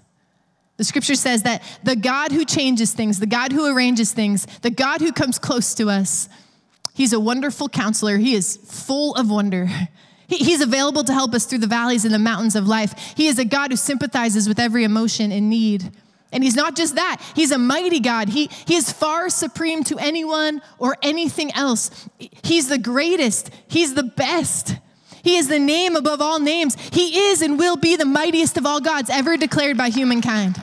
The 0.77 0.85
scripture 0.85 1.17
says 1.17 1.43
that 1.43 1.63
the 1.83 1.97
God 1.97 2.31
who 2.31 2.45
changes 2.45 2.93
things, 2.93 3.19
the 3.19 3.27
God 3.27 3.51
who 3.51 3.67
arranges 3.67 4.13
things, 4.13 4.47
the 4.63 4.71
God 4.71 5.01
who 5.01 5.13
comes 5.13 5.39
close 5.39 5.75
to 5.75 5.91
us, 5.91 6.29
He's 6.99 7.13
a 7.13 7.21
wonderful 7.21 7.69
counselor. 7.69 8.19
He 8.19 8.35
is 8.35 8.57
full 8.57 9.15
of 9.15 9.31
wonder. 9.31 9.69
he's 10.27 10.61
available 10.61 11.05
to 11.05 11.13
help 11.13 11.33
us 11.33 11.47
through 11.47 11.61
the 11.61 11.69
valleys 11.69 12.05
and 12.05 12.13
the 12.13 12.19
mountains 12.19 12.57
of 12.57 12.67
life. 12.67 13.15
He 13.17 13.29
is 13.29 13.39
a 13.39 13.45
God 13.45 13.71
who 13.71 13.77
sympathizes 13.77 14.49
with 14.49 14.59
every 14.59 14.83
emotion 14.83 15.31
and 15.31 15.49
need. 15.49 15.93
And 16.31 16.45
he's 16.45 16.57
not 16.57 16.77
just 16.77 16.97
that, 16.97 17.23
he's 17.35 17.53
a 17.53 17.59
mighty 17.59 18.01
God. 18.01 18.29
He, 18.29 18.51
he 18.67 18.77
is 18.77 18.93
far 18.93 19.31
supreme 19.31 19.83
to 19.85 19.99
anyone 19.99 20.61
or 20.79 20.97
anything 21.03 21.53
else. 21.53 22.09
He's 22.19 22.69
the 22.69 22.79
greatest, 22.79 23.51
he's 23.69 23.95
the 23.95 24.03
best. 24.03 24.77
He 25.23 25.37
is 25.37 25.49
the 25.49 25.59
name 25.59 25.97
above 25.97 26.21
all 26.21 26.39
names. 26.39 26.77
He 26.93 27.31
is 27.31 27.43
and 27.43 27.59
will 27.59 27.77
be 27.77 27.97
the 27.97 28.05
mightiest 28.05 28.57
of 28.57 28.65
all 28.65 28.81
gods 28.81 29.11
ever 29.11 29.37
declared 29.37 29.77
by 29.77 29.91
humankind. 29.91 30.57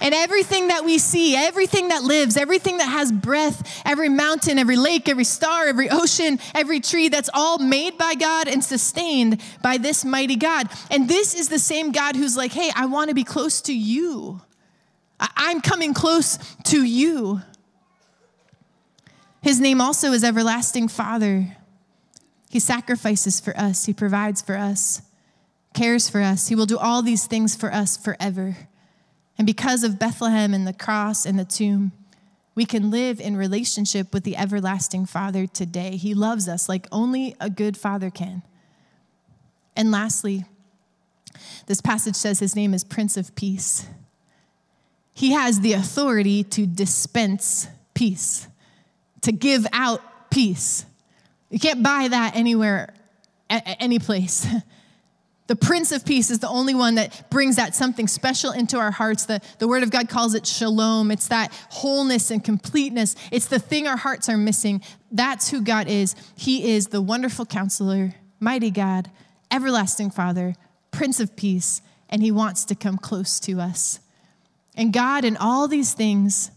And 0.00 0.14
everything 0.14 0.68
that 0.68 0.84
we 0.84 0.98
see, 0.98 1.36
everything 1.36 1.88
that 1.88 2.02
lives, 2.02 2.36
everything 2.36 2.78
that 2.78 2.88
has 2.88 3.12
breath, 3.12 3.82
every 3.86 4.08
mountain, 4.08 4.58
every 4.58 4.76
lake, 4.76 5.08
every 5.08 5.24
star, 5.24 5.66
every 5.66 5.88
ocean, 5.88 6.38
every 6.54 6.80
tree, 6.80 7.08
that's 7.08 7.30
all 7.32 7.58
made 7.58 7.96
by 7.96 8.14
God 8.14 8.48
and 8.48 8.62
sustained 8.62 9.40
by 9.62 9.78
this 9.78 10.04
mighty 10.04 10.36
God. 10.36 10.68
And 10.90 11.08
this 11.08 11.34
is 11.34 11.48
the 11.48 11.58
same 11.58 11.92
God 11.92 12.16
who's 12.16 12.36
like, 12.36 12.52
hey, 12.52 12.70
I 12.74 12.86
want 12.86 13.08
to 13.08 13.14
be 13.14 13.24
close 13.24 13.60
to 13.62 13.74
you. 13.74 14.40
I'm 15.20 15.60
coming 15.60 15.94
close 15.94 16.38
to 16.64 16.82
you. 16.82 17.40
His 19.42 19.60
name 19.60 19.80
also 19.80 20.12
is 20.12 20.24
Everlasting 20.24 20.88
Father. 20.88 21.56
He 22.50 22.58
sacrifices 22.58 23.40
for 23.40 23.56
us, 23.56 23.86
He 23.86 23.92
provides 23.92 24.40
for 24.40 24.56
us, 24.56 25.02
cares 25.74 26.08
for 26.08 26.20
us. 26.20 26.48
He 26.48 26.54
will 26.54 26.66
do 26.66 26.78
all 26.78 27.02
these 27.02 27.26
things 27.26 27.54
for 27.54 27.72
us 27.72 27.96
forever. 27.96 28.56
And 29.36 29.46
because 29.46 29.82
of 29.82 29.98
Bethlehem 29.98 30.54
and 30.54 30.66
the 30.66 30.72
cross 30.72 31.26
and 31.26 31.38
the 31.38 31.44
tomb, 31.44 31.92
we 32.54 32.64
can 32.64 32.90
live 32.90 33.20
in 33.20 33.36
relationship 33.36 34.14
with 34.14 34.22
the 34.22 34.36
everlasting 34.36 35.06
Father 35.06 35.46
today. 35.46 35.96
He 35.96 36.14
loves 36.14 36.48
us 36.48 36.68
like 36.68 36.86
only 36.92 37.34
a 37.40 37.50
good 37.50 37.76
father 37.76 38.10
can. 38.10 38.42
And 39.76 39.90
lastly, 39.90 40.44
this 41.66 41.80
passage 41.80 42.14
says 42.14 42.38
his 42.38 42.54
name 42.54 42.72
is 42.72 42.84
Prince 42.84 43.16
of 43.16 43.34
Peace. 43.34 43.86
He 45.14 45.32
has 45.32 45.60
the 45.60 45.72
authority 45.72 46.44
to 46.44 46.66
dispense 46.66 47.68
peace, 47.94 48.46
to 49.22 49.32
give 49.32 49.66
out 49.72 50.30
peace. 50.30 50.84
You 51.50 51.58
can't 51.58 51.82
buy 51.82 52.08
that 52.08 52.36
anywhere, 52.36 52.92
any 53.48 53.98
place. 53.98 54.46
The 55.46 55.56
Prince 55.56 55.92
of 55.92 56.06
Peace 56.06 56.30
is 56.30 56.38
the 56.38 56.48
only 56.48 56.74
one 56.74 56.94
that 56.94 57.28
brings 57.28 57.56
that 57.56 57.74
something 57.74 58.08
special 58.08 58.50
into 58.50 58.78
our 58.78 58.90
hearts. 58.90 59.26
The, 59.26 59.42
the 59.58 59.68
Word 59.68 59.82
of 59.82 59.90
God 59.90 60.08
calls 60.08 60.34
it 60.34 60.46
shalom. 60.46 61.10
It's 61.10 61.28
that 61.28 61.52
wholeness 61.68 62.30
and 62.30 62.42
completeness. 62.42 63.14
It's 63.30 63.46
the 63.46 63.58
thing 63.58 63.86
our 63.86 63.98
hearts 63.98 64.30
are 64.30 64.38
missing. 64.38 64.80
That's 65.12 65.50
who 65.50 65.60
God 65.60 65.86
is. 65.86 66.16
He 66.34 66.72
is 66.72 66.88
the 66.88 67.02
wonderful 67.02 67.44
counselor, 67.44 68.14
mighty 68.40 68.70
God, 68.70 69.10
everlasting 69.50 70.10
Father, 70.12 70.54
Prince 70.90 71.20
of 71.20 71.36
Peace, 71.36 71.82
and 72.08 72.22
He 72.22 72.30
wants 72.30 72.64
to 72.64 72.74
come 72.74 72.96
close 72.96 73.38
to 73.40 73.60
us. 73.60 74.00
And 74.76 74.92
God, 74.92 75.24
in 75.24 75.36
all 75.36 75.68
these 75.68 75.94
things 75.94 76.50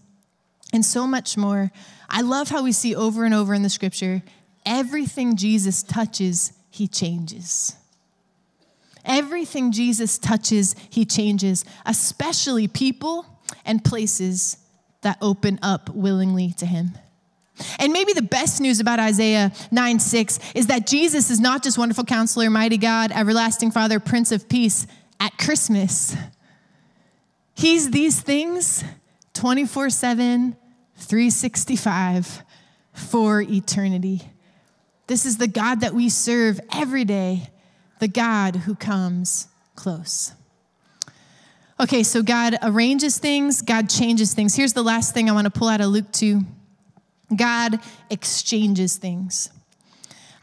and 0.73 0.83
so 0.85 1.07
much 1.07 1.37
more, 1.37 1.71
I 2.09 2.21
love 2.21 2.49
how 2.49 2.63
we 2.63 2.71
see 2.71 2.95
over 2.95 3.25
and 3.25 3.33
over 3.33 3.53
in 3.53 3.63
the 3.63 3.69
scripture 3.69 4.23
everything 4.65 5.35
Jesus 5.35 5.83
touches, 5.83 6.51
He 6.69 6.87
changes. 6.87 7.75
Everything 9.07 9.71
Jesus 9.71 10.17
touches, 10.17 10.75
he 10.89 11.05
changes, 11.05 11.63
especially 11.85 12.67
people 12.67 13.25
and 13.65 13.83
places 13.83 14.57
that 15.01 15.17
open 15.21 15.57
up 15.63 15.89
willingly 15.89 16.51
to 16.57 16.65
him. 16.65 16.91
And 17.79 17.93
maybe 17.93 18.13
the 18.13 18.21
best 18.21 18.59
news 18.59 18.79
about 18.81 18.99
Isaiah 18.99 19.51
9 19.71 19.99
6 19.99 20.39
is 20.53 20.67
that 20.67 20.85
Jesus 20.85 21.31
is 21.31 21.39
not 21.39 21.63
just 21.63 21.77
wonderful 21.77 22.03
counselor, 22.03 22.49
mighty 22.49 22.77
God, 22.77 23.11
everlasting 23.11 23.71
Father, 23.71 23.99
Prince 23.99 24.31
of 24.31 24.49
Peace 24.49 24.85
at 25.19 25.35
Christmas. 25.37 26.15
He's 27.57 27.89
these 27.89 28.21
things 28.21 28.83
24 29.33 29.89
7, 29.89 30.55
365 30.95 32.43
for 32.93 33.41
eternity. 33.41 34.21
This 35.07 35.25
is 35.25 35.37
the 35.37 35.47
God 35.47 35.81
that 35.81 35.95
we 35.95 36.09
serve 36.09 36.59
every 36.71 37.03
day 37.03 37.49
the 37.97 38.07
God 38.07 38.57
who 38.57 38.75
comes 38.75 39.47
close. 39.75 40.33
Okay, 41.79 42.03
so 42.03 42.21
God 42.21 42.57
arranges 42.61 43.17
things, 43.17 43.63
God 43.63 43.89
changes 43.89 44.35
things. 44.35 44.55
Here's 44.55 44.73
the 44.73 44.83
last 44.83 45.15
thing 45.15 45.27
I 45.27 45.33
want 45.33 45.45
to 45.45 45.51
pull 45.51 45.67
out 45.67 45.81
of 45.81 45.87
Luke 45.87 46.11
2 46.11 46.41
God 47.35 47.79
exchanges 48.11 48.97
things. 48.97 49.49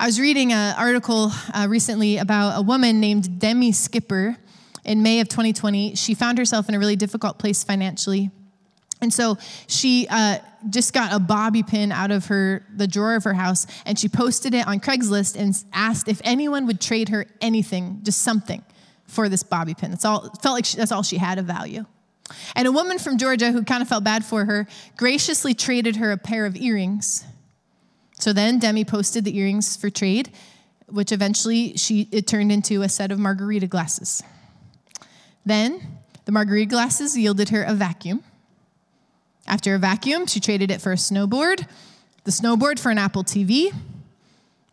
I 0.00 0.06
was 0.06 0.18
reading 0.18 0.52
an 0.52 0.74
article 0.76 1.30
uh, 1.54 1.68
recently 1.70 2.16
about 2.16 2.58
a 2.58 2.62
woman 2.62 2.98
named 2.98 3.38
Demi 3.38 3.70
Skipper. 3.70 4.36
In 4.84 5.02
May 5.02 5.20
of 5.20 5.28
2020, 5.28 5.94
she 5.94 6.14
found 6.14 6.38
herself 6.38 6.68
in 6.68 6.74
a 6.74 6.78
really 6.78 6.96
difficult 6.96 7.38
place 7.38 7.64
financially. 7.64 8.30
And 9.00 9.12
so 9.12 9.38
she 9.66 10.06
uh, 10.08 10.38
just 10.70 10.92
got 10.92 11.12
a 11.12 11.18
bobby 11.18 11.62
pin 11.62 11.92
out 11.92 12.10
of 12.10 12.26
her 12.26 12.64
the 12.74 12.86
drawer 12.86 13.16
of 13.16 13.24
her 13.24 13.34
house, 13.34 13.66
and 13.84 13.98
she 13.98 14.08
posted 14.08 14.54
it 14.54 14.66
on 14.66 14.80
Craigslist 14.80 15.36
and 15.36 15.54
asked 15.72 16.08
if 16.08 16.20
anyone 16.24 16.66
would 16.66 16.80
trade 16.80 17.10
her 17.10 17.26
anything, 17.40 18.00
just 18.02 18.22
something, 18.22 18.64
for 19.06 19.28
this 19.28 19.42
bobby 19.42 19.74
pin. 19.74 19.90
That's 19.90 20.04
all. 20.04 20.30
Felt 20.42 20.54
like 20.54 20.64
she, 20.64 20.76
that's 20.76 20.92
all 20.92 21.02
she 21.02 21.18
had 21.18 21.38
of 21.38 21.44
value. 21.44 21.84
And 22.56 22.66
a 22.66 22.72
woman 22.72 22.98
from 22.98 23.18
Georgia 23.18 23.52
who 23.52 23.62
kind 23.62 23.82
of 23.82 23.88
felt 23.88 24.04
bad 24.04 24.24
for 24.24 24.46
her 24.46 24.66
graciously 24.96 25.52
traded 25.52 25.96
her 25.96 26.10
a 26.10 26.16
pair 26.16 26.46
of 26.46 26.56
earrings. 26.56 27.24
So 28.18 28.32
then 28.32 28.58
Demi 28.58 28.84
posted 28.84 29.24
the 29.24 29.36
earrings 29.36 29.76
for 29.76 29.90
trade, 29.90 30.30
which 30.86 31.12
eventually 31.12 31.76
she 31.76 32.08
it 32.10 32.26
turned 32.26 32.50
into 32.50 32.82
a 32.82 32.88
set 32.88 33.12
of 33.12 33.18
margarita 33.18 33.66
glasses. 33.66 34.22
Then 35.44 35.80
the 36.24 36.32
margarita 36.32 36.70
glasses 36.70 37.16
yielded 37.16 37.50
her 37.50 37.62
a 37.62 37.74
vacuum. 37.74 38.22
After 39.46 39.74
a 39.74 39.78
vacuum, 39.78 40.26
she 40.26 40.40
traded 40.40 40.70
it 40.70 40.80
for 40.80 40.92
a 40.92 40.96
snowboard, 40.96 41.66
the 42.24 42.30
snowboard 42.30 42.78
for 42.78 42.90
an 42.90 42.98
Apple 42.98 43.24
TV. 43.24 43.74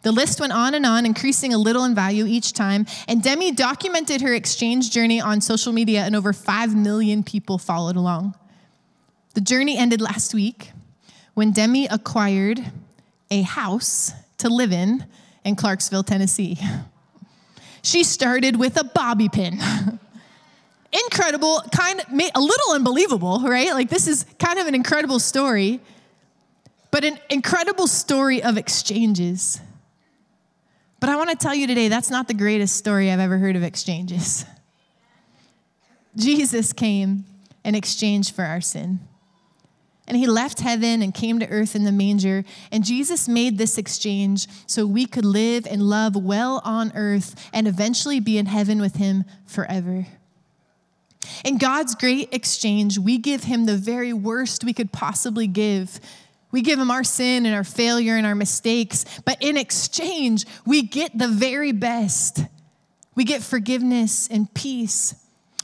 The 0.03 0.11
list 0.11 0.39
went 0.39 0.53
on 0.53 0.73
and 0.73 0.85
on, 0.85 1.05
increasing 1.05 1.53
a 1.53 1.57
little 1.57 1.83
in 1.83 1.93
value 1.93 2.25
each 2.25 2.53
time. 2.53 2.87
And 3.07 3.21
Demi 3.21 3.51
documented 3.51 4.21
her 4.21 4.33
exchange 4.33 4.89
journey 4.91 5.21
on 5.21 5.41
social 5.41 5.73
media, 5.73 6.01
and 6.01 6.15
over 6.15 6.33
5 6.33 6.75
million 6.75 7.21
people 7.21 7.57
followed 7.57 7.97
along. 7.97 8.33
The 9.33 9.41
journey 9.41 9.77
ended 9.77 10.01
last 10.01 10.33
week 10.33 10.71
when 11.33 11.51
Demi 11.51 11.85
acquired 11.87 12.71
a 13.29 13.41
house 13.43 14.11
to 14.37 14.49
live 14.49 14.71
in 14.71 15.05
in 15.43 15.55
Clarksville, 15.55 16.03
Tennessee. 16.03 16.57
She 17.83 18.03
started 18.03 18.57
with 18.57 18.79
a 18.79 18.83
bobby 18.83 19.27
pin. 19.27 19.59
incredible, 20.91 21.63
kind 21.71 21.99
of 21.99 22.07
a 22.09 22.39
little 22.39 22.73
unbelievable, 22.73 23.41
right? 23.41 23.73
Like 23.73 23.89
this 23.89 24.07
is 24.07 24.25
kind 24.39 24.59
of 24.59 24.67
an 24.67 24.75
incredible 24.75 25.19
story, 25.19 25.79
but 26.91 27.03
an 27.03 27.17
incredible 27.29 27.87
story 27.87 28.43
of 28.43 28.57
exchanges. 28.57 29.59
But 30.99 31.09
I 31.09 31.15
want 31.15 31.29
to 31.29 31.35
tell 31.35 31.55
you 31.55 31.65
today 31.65 31.87
that's 31.87 32.11
not 32.11 32.27
the 32.27 32.33
greatest 32.33 32.75
story 32.75 33.11
I've 33.11 33.19
ever 33.19 33.37
heard 33.37 33.55
of 33.55 33.63
exchanges. 33.63 34.45
Jesus 36.15 36.73
came 36.73 37.25
in 37.63 37.75
exchange 37.75 38.33
for 38.33 38.43
our 38.43 38.61
sin. 38.61 38.99
And 40.07 40.17
he 40.17 40.27
left 40.27 40.59
heaven 40.59 41.01
and 41.01 41.13
came 41.13 41.39
to 41.39 41.47
earth 41.47 41.73
in 41.73 41.85
the 41.85 41.91
manger. 41.91 42.43
And 42.69 42.83
Jesus 42.83 43.29
made 43.29 43.57
this 43.57 43.77
exchange 43.77 44.47
so 44.67 44.85
we 44.85 45.05
could 45.05 45.23
live 45.23 45.65
and 45.65 45.83
love 45.83 46.17
well 46.17 46.61
on 46.65 46.91
earth 46.95 47.49
and 47.53 47.65
eventually 47.65 48.19
be 48.19 48.37
in 48.37 48.47
heaven 48.47 48.81
with 48.81 48.97
him 48.97 49.23
forever. 49.45 50.07
In 51.43 51.57
God's 51.57 51.95
great 51.95 52.33
exchange, 52.33 52.97
we 52.97 53.17
give 53.17 53.43
him 53.43 53.65
the 53.65 53.77
very 53.77 54.13
worst 54.13 54.63
we 54.63 54.73
could 54.73 54.91
possibly 54.91 55.47
give. 55.47 55.99
We 56.51 56.61
give 56.61 56.79
him 56.79 56.91
our 56.91 57.03
sin 57.03 57.45
and 57.45 57.55
our 57.55 57.63
failure 57.63 58.15
and 58.15 58.25
our 58.25 58.35
mistakes, 58.35 59.05
but 59.25 59.37
in 59.41 59.57
exchange, 59.57 60.45
we 60.65 60.81
get 60.81 61.17
the 61.17 61.27
very 61.27 61.71
best. 61.71 62.43
We 63.15 63.23
get 63.23 63.41
forgiveness 63.41 64.27
and 64.29 64.53
peace. 64.53 65.15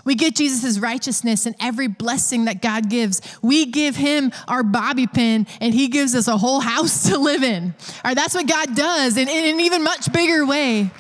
We 0.08 0.16
get 0.16 0.36
Jesus' 0.36 0.80
righteousness 0.80 1.46
and 1.46 1.56
every 1.60 1.88
blessing 1.88 2.46
that 2.46 2.62
God 2.62 2.90
gives. 2.90 3.22
We 3.42 3.66
give 3.66 3.98
him 3.98 4.32
our 4.48 4.64
bobby 4.64 5.06
pin 5.06 5.48
and 5.60 5.74
he 5.74 5.90
gives 5.90 6.16
us 6.16 6.30
a 6.30 6.38
whole 6.38 6.62
house 6.62 7.04
to 7.10 7.18
live 7.18 7.44
in. 7.44 7.76
All 7.78 8.02
right, 8.06 8.16
that's 8.16 8.34
what 8.34 8.48
God 8.48 8.74
does 8.74 9.18
in, 9.18 9.28
in 9.28 9.56
an 9.56 9.60
even 9.60 9.84
much 9.84 10.12
bigger 10.14 10.46
way. 10.46 10.92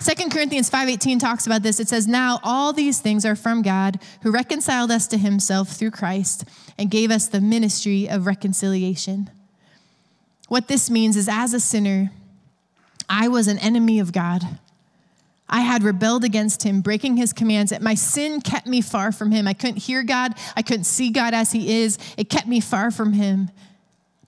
2 0.00 0.30
Corinthians 0.30 0.68
5:18 0.70 1.18
talks 1.18 1.46
about 1.46 1.62
this. 1.62 1.80
It 1.80 1.88
says, 1.88 2.06
"Now 2.06 2.38
all 2.42 2.72
these 2.72 2.98
things 2.98 3.24
are 3.24 3.36
from 3.36 3.62
God, 3.62 3.98
who 4.22 4.30
reconciled 4.30 4.90
us 4.90 5.06
to 5.08 5.18
himself 5.18 5.70
through 5.70 5.92
Christ 5.92 6.44
and 6.78 6.90
gave 6.90 7.10
us 7.10 7.26
the 7.26 7.40
ministry 7.40 8.08
of 8.08 8.26
reconciliation." 8.26 9.30
What 10.48 10.68
this 10.68 10.90
means 10.90 11.16
is 11.16 11.28
as 11.28 11.54
a 11.54 11.60
sinner, 11.60 12.12
I 13.08 13.28
was 13.28 13.48
an 13.48 13.58
enemy 13.58 13.98
of 13.98 14.12
God. 14.12 14.58
I 15.48 15.60
had 15.60 15.82
rebelled 15.82 16.24
against 16.24 16.64
him, 16.64 16.80
breaking 16.80 17.16
his 17.16 17.32
commands. 17.32 17.72
My 17.80 17.94
sin 17.94 18.40
kept 18.40 18.66
me 18.66 18.80
far 18.80 19.12
from 19.12 19.30
him. 19.30 19.46
I 19.46 19.52
couldn't 19.52 19.78
hear 19.78 20.02
God. 20.02 20.34
I 20.56 20.62
couldn't 20.62 20.84
see 20.84 21.10
God 21.10 21.34
as 21.34 21.52
he 21.52 21.82
is. 21.82 21.98
It 22.16 22.28
kept 22.28 22.48
me 22.48 22.60
far 22.60 22.90
from 22.90 23.12
him. 23.12 23.50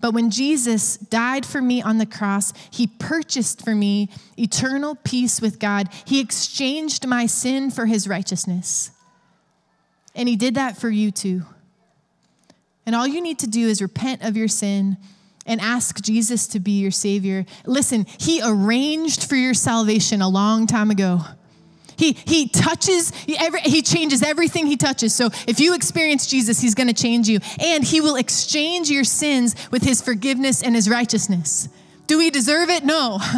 But 0.00 0.14
when 0.14 0.30
Jesus 0.30 0.96
died 0.96 1.44
for 1.44 1.60
me 1.60 1.82
on 1.82 1.98
the 1.98 2.06
cross, 2.06 2.52
he 2.70 2.86
purchased 2.86 3.64
for 3.64 3.74
me 3.74 4.08
eternal 4.38 4.94
peace 4.94 5.40
with 5.40 5.58
God. 5.58 5.88
He 6.04 6.20
exchanged 6.20 7.06
my 7.06 7.26
sin 7.26 7.70
for 7.70 7.86
his 7.86 8.06
righteousness. 8.06 8.92
And 10.14 10.28
he 10.28 10.36
did 10.36 10.54
that 10.54 10.76
for 10.76 10.88
you 10.88 11.10
too. 11.10 11.42
And 12.86 12.94
all 12.94 13.06
you 13.06 13.20
need 13.20 13.40
to 13.40 13.46
do 13.46 13.66
is 13.66 13.82
repent 13.82 14.22
of 14.22 14.36
your 14.36 14.48
sin 14.48 14.96
and 15.46 15.60
ask 15.60 16.00
Jesus 16.00 16.46
to 16.48 16.60
be 16.60 16.80
your 16.80 16.90
Savior. 16.90 17.44
Listen, 17.66 18.06
he 18.18 18.40
arranged 18.44 19.28
for 19.28 19.34
your 19.34 19.54
salvation 19.54 20.22
a 20.22 20.28
long 20.28 20.66
time 20.66 20.90
ago. 20.90 21.20
He, 21.98 22.12
he 22.12 22.48
touches, 22.48 23.10
he, 23.10 23.36
every, 23.36 23.60
he 23.60 23.82
changes 23.82 24.22
everything 24.22 24.66
he 24.66 24.76
touches. 24.76 25.14
So 25.14 25.30
if 25.46 25.58
you 25.58 25.74
experience 25.74 26.28
Jesus, 26.28 26.60
he's 26.60 26.74
going 26.74 26.86
to 26.86 26.94
change 26.94 27.28
you. 27.28 27.40
And 27.58 27.82
he 27.82 28.00
will 28.00 28.16
exchange 28.16 28.88
your 28.88 29.04
sins 29.04 29.56
with 29.70 29.82
his 29.82 30.00
forgiveness 30.00 30.62
and 30.62 30.74
his 30.74 30.88
righteousness. 30.88 31.68
Do 32.06 32.18
we 32.18 32.30
deserve 32.30 32.70
it? 32.70 32.84
No. 32.84 33.18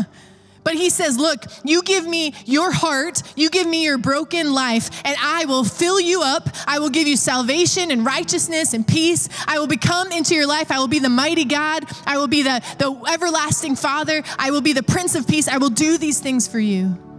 But 0.62 0.74
he 0.74 0.90
says, 0.90 1.16
Look, 1.16 1.44
you 1.64 1.82
give 1.82 2.06
me 2.06 2.34
your 2.44 2.70
heart, 2.70 3.22
you 3.34 3.48
give 3.50 3.66
me 3.66 3.82
your 3.82 3.98
broken 3.98 4.52
life, 4.52 4.90
and 5.06 5.16
I 5.18 5.46
will 5.46 5.64
fill 5.64 5.98
you 5.98 6.22
up. 6.22 6.48
I 6.66 6.78
will 6.78 6.90
give 6.90 7.08
you 7.08 7.16
salvation 7.16 7.90
and 7.90 8.04
righteousness 8.04 8.74
and 8.74 8.86
peace. 8.86 9.28
I 9.46 9.58
will 9.58 9.66
become 9.66 10.12
into 10.12 10.34
your 10.34 10.46
life. 10.46 10.70
I 10.70 10.78
will 10.78 10.86
be 10.86 10.98
the 10.98 11.08
mighty 11.08 11.46
God. 11.46 11.84
I 12.06 12.18
will 12.18 12.28
be 12.28 12.42
the, 12.42 12.62
the 12.78 12.92
everlasting 13.10 13.76
Father. 13.76 14.22
I 14.38 14.50
will 14.50 14.60
be 14.60 14.74
the 14.74 14.82
Prince 14.82 15.14
of 15.14 15.26
Peace. 15.26 15.48
I 15.48 15.56
will 15.56 15.70
do 15.70 15.96
these 15.96 16.20
things 16.20 16.46
for 16.46 16.60
you. 16.60 17.09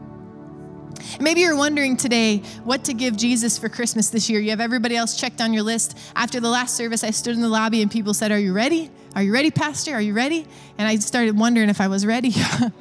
Maybe 1.20 1.42
you're 1.42 1.56
wondering 1.56 1.98
today 1.98 2.38
what 2.64 2.84
to 2.86 2.94
give 2.94 3.18
Jesus 3.18 3.58
for 3.58 3.70
Christmas 3.70 4.10
this 4.10 4.30
year. 4.30 4.40
You 4.40 4.50
have 4.52 4.62
everybody 4.62 4.96
else 4.96 5.20
checked 5.20 5.42
on 5.42 5.54
your 5.54 5.64
list. 5.64 5.98
After 6.16 6.40
the 6.40 6.50
last 6.50 6.76
service, 6.76 7.04
I 7.04 7.12
stood 7.12 7.36
in 7.36 7.42
the 7.42 7.50
lobby 7.50 7.82
and 7.82 7.92
people 7.92 8.14
said, 8.14 8.32
Are 8.32 8.40
you 8.40 8.54
ready? 8.54 8.90
Are 9.16 9.24
you 9.24 9.34
ready, 9.34 9.52
Pastor? 9.52 9.94
Are 9.94 10.02
you 10.02 10.14
ready? 10.14 10.46
And 10.78 10.88
I 10.88 10.96
started 10.98 11.38
wondering 11.38 11.70
if 11.70 11.82
I 11.82 11.88
was 11.88 12.06
ready. 12.06 12.32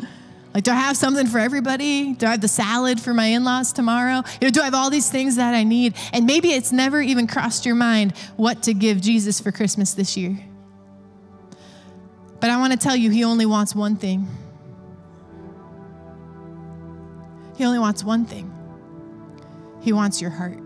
like, 0.54 0.64
do 0.64 0.70
I 0.70 0.76
have 0.76 0.96
something 0.96 1.26
for 1.26 1.38
everybody? 1.38 2.12
Do 2.12 2.26
I 2.26 2.30
have 2.30 2.40
the 2.40 2.48
salad 2.48 3.00
for 3.00 3.12
my 3.12 3.26
in 3.26 3.44
laws 3.44 3.72
tomorrow? 3.72 4.22
You 4.40 4.46
know, 4.46 4.50
do 4.50 4.60
I 4.60 4.64
have 4.64 4.74
all 4.74 4.90
these 4.90 5.10
things 5.10 5.36
that 5.36 5.54
I 5.54 5.64
need? 5.64 5.96
And 6.12 6.26
maybe 6.26 6.52
it's 6.52 6.70
never 6.72 7.00
even 7.00 7.26
crossed 7.26 7.66
your 7.66 7.74
mind 7.74 8.16
what 8.36 8.62
to 8.64 8.74
give 8.74 9.00
Jesus 9.00 9.40
for 9.40 9.50
Christmas 9.50 9.94
this 9.94 10.16
year. 10.16 10.38
But 12.40 12.50
I 12.50 12.58
want 12.58 12.72
to 12.72 12.78
tell 12.78 12.96
you, 12.96 13.10
He 13.10 13.24
only 13.24 13.46
wants 13.46 13.74
one 13.74 13.96
thing. 13.96 14.28
He 17.60 17.66
only 17.66 17.78
wants 17.78 18.02
one 18.02 18.24
thing 18.24 18.50
He 19.82 19.92
wants 19.92 20.22
your 20.22 20.30
heart. 20.30 20.58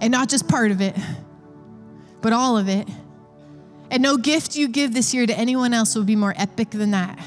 And 0.00 0.10
not 0.10 0.28
just 0.28 0.48
part 0.48 0.72
of 0.72 0.80
it, 0.80 0.96
but 2.20 2.32
all 2.32 2.58
of 2.58 2.68
it. 2.68 2.88
And 3.92 4.02
no 4.02 4.16
gift 4.16 4.56
you 4.56 4.66
give 4.66 4.92
this 4.92 5.14
year 5.14 5.24
to 5.24 5.38
anyone 5.38 5.72
else 5.72 5.94
will 5.94 6.02
be 6.02 6.16
more 6.16 6.34
epic 6.36 6.70
than 6.70 6.90
that. 6.90 7.24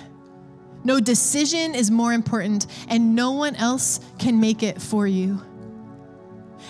No 0.84 1.00
decision 1.00 1.76
is 1.76 1.90
more 1.90 2.12
important, 2.12 2.68
and 2.90 3.16
no 3.16 3.32
one 3.32 3.56
else 3.56 4.02
can 4.20 4.42
make 4.42 4.64
it 4.64 4.82
for 4.82 5.08
you. 5.08 5.42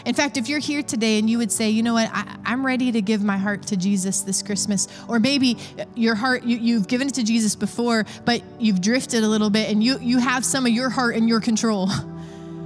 In 0.06 0.14
fact, 0.14 0.38
if 0.38 0.48
you're 0.48 0.60
here 0.60 0.84
today 0.84 1.20
and 1.20 1.30
you 1.30 1.38
would 1.38 1.52
say, 1.52 1.70
you 1.70 1.84
know 1.84 1.94
what, 1.94 2.10
I, 2.14 2.38
am 2.46 2.66
ready 2.66 2.92
to 2.92 3.02
give 3.02 3.24
my 3.24 3.38
heart 3.38 3.64
to 3.68 3.78
Jesus 3.78 4.22
this 4.22 4.42
Christmas, 4.42 4.88
or 5.08 5.20
maybe 5.20 5.58
your 5.96 6.16
heart, 6.16 6.44
you, 6.44 6.58
you've 6.58 6.88
given 6.88 7.08
it 7.08 7.16
to 7.16 7.24
Jesus 7.24 7.56
before, 7.56 8.06
but 8.26 8.42
you've 8.60 8.82
drifted 8.82 9.24
a 9.24 9.28
little 9.28 9.50
bit 9.50 9.70
and 9.70 9.84
you, 9.84 10.00
you 10.00 10.20
have 10.20 10.46
some 10.46 10.66
of 10.66 10.72
your 10.72 10.90
heart 10.90 11.16
in 11.16 11.28
your 11.28 11.42
control. 11.42 11.90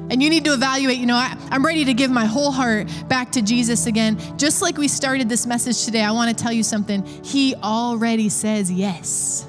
And 0.10 0.22
you 0.22 0.30
need 0.30 0.44
to 0.44 0.54
evaluate, 0.54 0.98
you 0.98 1.06
know, 1.06 1.16
I, 1.16 1.38
I'm 1.52 1.66
ready 1.66 1.86
to 1.86 1.94
give 1.94 2.12
my 2.12 2.26
whole 2.26 2.52
heart 2.52 2.90
back 3.08 3.32
to 3.32 3.42
Jesus 3.42 3.86
again. 3.86 4.20
Just 4.38 4.62
like 4.62 4.78
we 4.78 4.90
started 4.90 5.30
this 5.30 5.48
message 5.48 5.86
today, 5.86 6.02
I 6.02 6.12
want 6.12 6.38
to 6.38 6.44
tell 6.44 6.52
you 6.52 6.64
something. 6.64 7.06
He 7.24 7.56
already 7.56 8.28
says 8.28 8.70
yes. 8.70 9.48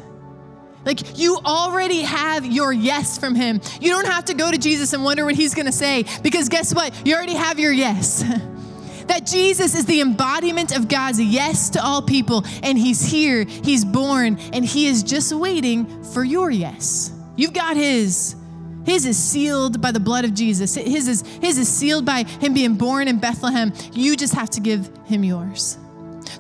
Like 0.85 1.18
you 1.18 1.38
already 1.45 2.03
have 2.03 2.45
your 2.45 2.73
yes 2.73 3.18
from 3.18 3.35
him. 3.35 3.61
You 3.81 3.90
don't 3.90 4.07
have 4.07 4.25
to 4.27 4.35
go 4.35 4.51
to 4.51 4.59
Jesus 4.59 4.92
and 4.92 5.05
wonder 5.05 5.25
what 5.25 5.35
he's 5.35 5.55
going 5.55 5.66
to 5.66 5.73
say 5.73 6.05
because 6.23 6.49
guess 6.49 6.75
what? 6.75 7.07
You 7.07 7.14
already 7.14 7.35
have 7.35 7.59
your 7.59 7.73
yes. 7.73 8.23
that 9.07 9.27
Jesus 9.27 9.75
is 9.75 9.85
the 9.87 10.01
embodiment 10.01 10.77
of 10.77 10.88
God's 10.88 11.21
yes 11.21 11.71
to 11.71 11.85
all 11.85 12.03
people 12.03 12.45
and 12.62 12.79
he's 12.79 13.05
here, 13.05 13.45
he's 13.45 13.85
born 13.85 14.38
and 14.53 14.64
he 14.64 14.87
is 14.87 15.03
just 15.03 15.33
waiting 15.33 16.05
for 16.05 16.25
your 16.25 16.51
yes. 16.51 17.12
You've 17.37 17.55
got 17.55 17.77
his. 17.77 18.37
His 18.85 19.07
is 19.07 19.16
sealed 19.16 19.81
by 19.81 19.92
the 19.92 20.01
blood 20.01 20.25
of 20.25 20.35
Jesus. 20.35 20.75
His 20.75 21.07
is, 21.07 21.23
his 21.40 21.57
is 21.57 21.68
sealed 21.68 22.05
by 22.05 22.25
him 22.25 22.53
being 22.53 22.75
born 22.75 23.07
in 23.07 23.21
Bethlehem. 23.21 23.73
You 23.92 24.16
just 24.16 24.35
have 24.35 24.51
to 24.51 24.61
give 24.61 24.90
him 25.05 25.23
yours. 25.23 25.79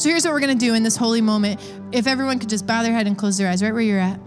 So 0.02 0.08
here's 0.08 0.24
what 0.24 0.34
we're 0.34 0.40
going 0.40 0.58
to 0.58 0.66
do 0.66 0.74
in 0.74 0.82
this 0.82 0.96
holy 0.96 1.20
moment. 1.20 1.60
If 1.92 2.08
everyone 2.08 2.40
could 2.40 2.48
just 2.48 2.66
bow 2.66 2.82
their 2.82 2.92
head 2.92 3.06
and 3.06 3.16
close 3.16 3.38
their 3.38 3.48
eyes 3.48 3.62
right 3.62 3.72
where 3.72 3.80
you're 3.80 4.00
at. 4.00 4.18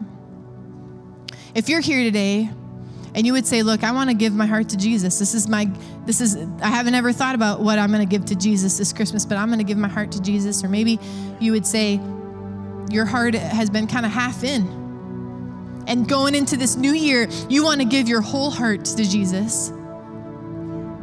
If 1.53 1.67
you're 1.67 1.81
here 1.81 2.01
today 2.01 2.49
and 3.13 3.27
you 3.27 3.33
would 3.33 3.45
say, 3.45 3.61
"Look, 3.61 3.83
I 3.83 3.91
want 3.91 4.09
to 4.09 4.13
give 4.13 4.33
my 4.33 4.45
heart 4.45 4.69
to 4.69 4.77
Jesus. 4.77 5.19
This 5.19 5.33
is 5.33 5.49
my 5.49 5.69
this 6.05 6.21
is 6.21 6.38
I 6.61 6.69
haven't 6.69 6.95
ever 6.95 7.11
thought 7.11 7.35
about 7.35 7.59
what 7.59 7.77
I'm 7.77 7.91
going 7.91 8.07
to 8.07 8.09
give 8.09 8.23
to 8.27 8.35
Jesus 8.35 8.77
this 8.77 8.93
Christmas, 8.93 9.25
but 9.25 9.38
I'm 9.38 9.49
going 9.49 9.59
to 9.59 9.65
give 9.65 9.77
my 9.77 9.89
heart 9.89 10.13
to 10.13 10.21
Jesus." 10.21 10.63
Or 10.63 10.69
maybe 10.69 10.97
you 11.41 11.51
would 11.51 11.65
say 11.65 11.99
your 12.89 13.03
heart 13.03 13.35
has 13.35 13.69
been 13.69 13.85
kind 13.85 14.05
of 14.05 14.13
half 14.13 14.45
in. 14.45 14.63
And 15.88 16.07
going 16.07 16.35
into 16.35 16.55
this 16.55 16.77
new 16.77 16.93
year, 16.93 17.27
you 17.49 17.65
want 17.65 17.81
to 17.81 17.85
give 17.85 18.07
your 18.07 18.21
whole 18.21 18.49
heart 18.49 18.85
to 18.85 19.03
Jesus. 19.03 19.73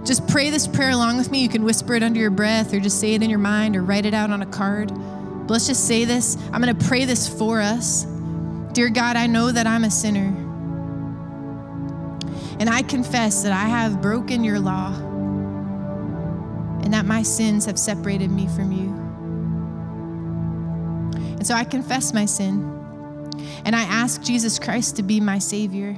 Just 0.04 0.26
pray 0.26 0.50
this 0.50 0.66
prayer 0.66 0.90
along 0.90 1.16
with 1.18 1.30
me. 1.30 1.42
You 1.42 1.48
can 1.48 1.62
whisper 1.62 1.94
it 1.94 2.02
under 2.02 2.18
your 2.18 2.30
breath 2.30 2.74
or 2.74 2.80
just 2.80 2.98
say 2.98 3.14
it 3.14 3.22
in 3.22 3.30
your 3.30 3.38
mind 3.38 3.76
or 3.76 3.82
write 3.82 4.04
it 4.04 4.14
out 4.14 4.30
on 4.30 4.42
a 4.42 4.46
card. 4.46 4.88
But 4.88 5.50
let's 5.50 5.66
just 5.66 5.86
say 5.86 6.04
this. 6.04 6.36
I'm 6.52 6.60
going 6.60 6.76
to 6.76 6.84
pray 6.86 7.04
this 7.04 7.28
for 7.28 7.60
us. 7.60 8.04
Dear 8.72 8.88
God, 8.88 9.16
I 9.16 9.26
know 9.26 9.52
that 9.52 9.66
I'm 9.66 9.84
a 9.84 9.90
sinner. 9.90 10.34
And 12.58 12.68
I 12.68 12.82
confess 12.82 13.42
that 13.44 13.52
I 13.52 13.68
have 13.68 14.02
broken 14.02 14.42
your 14.44 14.58
law 14.58 14.92
and 16.82 16.92
that 16.92 17.04
my 17.06 17.22
sins 17.22 17.66
have 17.66 17.78
separated 17.78 18.30
me 18.30 18.48
from 18.48 18.72
you. 18.72 18.88
And 21.34 21.46
so 21.46 21.54
I 21.54 21.64
confess 21.64 22.12
my 22.12 22.24
sin 22.24 22.68
and 23.64 23.74
I 23.74 23.82
ask 23.82 24.22
Jesus 24.22 24.58
Christ 24.58 24.96
to 24.96 25.02
be 25.02 25.20
my 25.20 25.38
Savior. 25.38 25.96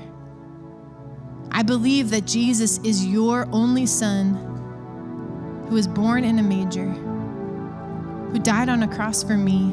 I 1.57 1.63
believe 1.63 2.11
that 2.11 2.27
Jesus 2.27 2.79
is 2.79 3.07
your 3.07 3.49
only 3.53 3.87
Son 3.87 4.35
who 5.69 5.77
was 5.77 5.87
born 5.87 6.25
in 6.25 6.41
a 6.41 6.43
manger, 6.43 6.89
who 8.33 8.41
died 8.41 8.69
on 8.69 8.83
a 8.83 8.89
cross 8.89 9.23
for 9.23 9.37
me, 9.37 9.73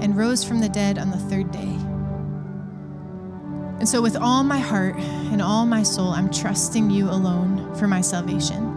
and 0.00 0.16
rose 0.16 0.42
from 0.42 0.58
the 0.58 0.68
dead 0.68 0.98
on 0.98 1.12
the 1.12 1.18
third 1.18 1.52
day. 1.52 1.78
And 3.78 3.88
so, 3.88 4.02
with 4.02 4.16
all 4.16 4.42
my 4.42 4.58
heart 4.58 4.96
and 4.96 5.40
all 5.40 5.66
my 5.66 5.84
soul, 5.84 6.08
I'm 6.08 6.28
trusting 6.28 6.90
you 6.90 7.08
alone 7.08 7.72
for 7.76 7.86
my 7.86 8.00
salvation. 8.00 8.68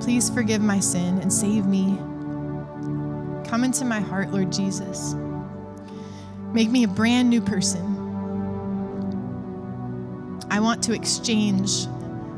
Please 0.00 0.30
forgive 0.30 0.62
my 0.62 0.80
sin 0.80 1.18
and 1.18 1.30
save 1.30 1.66
me. 1.66 1.98
Come 3.46 3.64
into 3.64 3.84
my 3.84 4.00
heart, 4.00 4.30
Lord 4.30 4.50
Jesus. 4.50 5.14
Make 6.54 6.70
me 6.70 6.84
a 6.84 6.88
brand 6.88 7.28
new 7.28 7.42
person. 7.42 7.93
I 10.54 10.60
want 10.60 10.84
to 10.84 10.92
exchange 10.92 11.88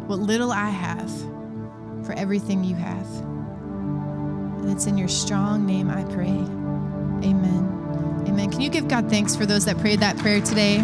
what 0.07 0.19
little 0.19 0.51
I 0.51 0.71
have 0.71 1.11
for 2.07 2.15
everything 2.15 2.65
you 2.65 2.75
have. 2.75 3.07
And 4.63 4.71
it's 4.71 4.87
in 4.87 4.97
your 4.97 5.07
strong 5.07 5.67
name 5.67 5.91
I 5.91 6.03
pray. 6.05 6.29
Amen. 6.29 8.25
Amen. 8.27 8.51
Can 8.51 8.63
you 8.63 8.71
give 8.71 8.89
God 8.89 9.11
thanks 9.11 9.37
for 9.37 9.45
those 9.45 9.67
that 9.67 9.77
prayed 9.77 10.01
that 10.01 10.17
prayer 10.17 10.41
today? 10.41 10.83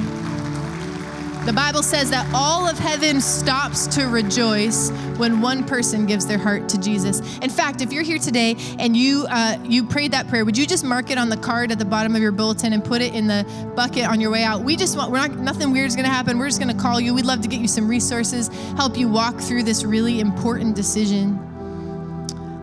The 1.44 1.52
Bible 1.52 1.82
says 1.82 2.08
that 2.10 2.24
all 2.32 2.68
of 2.68 2.78
heaven 2.78 3.20
stops 3.20 3.88
to 3.96 4.06
rejoice 4.06 4.90
when 5.16 5.40
one 5.40 5.64
person 5.64 6.06
gives 6.06 6.24
their 6.24 6.38
heart 6.38 6.68
to 6.68 6.78
Jesus. 6.80 7.20
In 7.38 7.50
fact, 7.50 7.80
if 7.80 7.92
you're 7.92 8.04
here 8.04 8.18
today 8.18 8.54
and 8.78 8.96
you 8.96 9.26
uh, 9.28 9.58
you 9.64 9.84
prayed 9.84 10.12
that 10.12 10.28
prayer, 10.28 10.44
would 10.44 10.56
you 10.56 10.68
just 10.68 10.84
mark 10.84 11.10
it 11.10 11.18
on 11.18 11.30
the 11.30 11.36
card 11.36 11.72
at 11.72 11.80
the 11.80 11.84
bottom 11.84 12.14
of 12.14 12.22
your 12.22 12.30
bulletin 12.30 12.72
and 12.72 12.84
put 12.84 13.02
it 13.02 13.12
in 13.12 13.26
the 13.26 13.44
bucket 13.74 14.06
on 14.06 14.20
your 14.20 14.30
way 14.30 14.44
out? 14.44 14.62
We 14.62 14.76
just 14.76 14.96
want 14.96 15.10
we're 15.10 15.18
not 15.18 15.32
nothing 15.32 15.72
weird 15.72 15.88
is 15.88 15.96
going 15.96 16.06
to 16.06 16.12
happen. 16.12 16.38
We're 16.38 16.46
just 16.46 16.60
going 16.60 16.74
to 16.74 16.80
call 16.80 17.00
you. 17.00 17.12
We'd 17.12 17.24
love 17.26 17.40
to 17.40 17.48
get 17.48 17.60
you 17.60 17.66
some 17.66 17.88
resources, 17.88 18.46
help 18.76 18.96
you 18.96 19.08
walk 19.08 19.40
through 19.40 19.64
this 19.64 19.82
really 19.82 20.20
important 20.20 20.76
decision. 20.76 21.40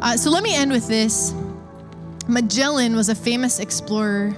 Uh, 0.02 0.16
so 0.16 0.30
let 0.30 0.42
me 0.42 0.56
end 0.56 0.72
with 0.72 0.88
this. 0.88 1.34
Magellan 2.30 2.96
was 2.96 3.10
a 3.10 3.16
famous 3.16 3.60
explorer 3.60 4.34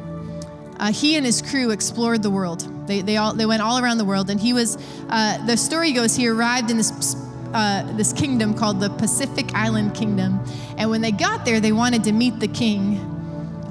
uh, 0.81 0.91
he 0.91 1.15
and 1.15 1.23
his 1.23 1.43
crew 1.43 1.69
explored 1.69 2.23
the 2.23 2.29
world. 2.31 2.67
They, 2.87 3.01
they, 3.01 3.17
all, 3.17 3.35
they 3.35 3.45
went 3.45 3.61
all 3.61 3.77
around 3.77 3.99
the 3.99 4.05
world, 4.05 4.31
and 4.31 4.39
he 4.39 4.51
was, 4.51 4.77
uh, 5.09 5.45
the 5.45 5.55
story 5.55 5.91
goes, 5.91 6.15
he 6.15 6.27
arrived 6.27 6.71
in 6.71 6.77
this, 6.77 7.15
uh, 7.53 7.93
this 7.95 8.11
kingdom 8.11 8.55
called 8.55 8.79
the 8.79 8.89
Pacific 8.89 9.53
Island 9.53 9.93
Kingdom. 9.93 10.43
And 10.77 10.89
when 10.89 11.01
they 11.01 11.11
got 11.11 11.45
there, 11.45 11.59
they 11.59 11.71
wanted 11.71 12.03
to 12.05 12.11
meet 12.11 12.39
the 12.39 12.47
king, 12.47 12.97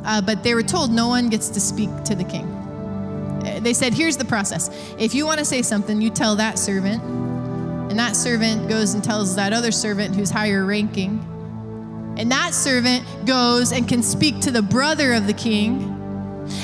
uh, 0.04 0.20
but 0.20 0.44
they 0.44 0.54
were 0.54 0.62
told 0.62 0.92
no 0.92 1.08
one 1.08 1.28
gets 1.28 1.48
to 1.48 1.60
speak 1.60 1.90
to 2.04 2.14
the 2.14 2.22
king. 2.22 2.46
Uh, 2.46 3.58
they 3.60 3.74
said, 3.74 3.92
here's 3.92 4.16
the 4.16 4.24
process. 4.24 4.70
If 4.96 5.12
you 5.12 5.26
want 5.26 5.40
to 5.40 5.44
say 5.44 5.62
something, 5.62 6.00
you 6.00 6.10
tell 6.10 6.36
that 6.36 6.60
servant, 6.60 7.02
and 7.02 7.98
that 7.98 8.14
servant 8.14 8.68
goes 8.68 8.94
and 8.94 9.02
tells 9.02 9.34
that 9.34 9.52
other 9.52 9.72
servant 9.72 10.14
who's 10.14 10.30
higher 10.30 10.64
ranking. 10.64 11.26
And 12.16 12.30
that 12.30 12.54
servant 12.54 13.04
goes 13.26 13.72
and 13.72 13.88
can 13.88 14.04
speak 14.04 14.38
to 14.42 14.52
the 14.52 14.62
brother 14.62 15.12
of 15.12 15.26
the 15.26 15.32
king 15.32 15.99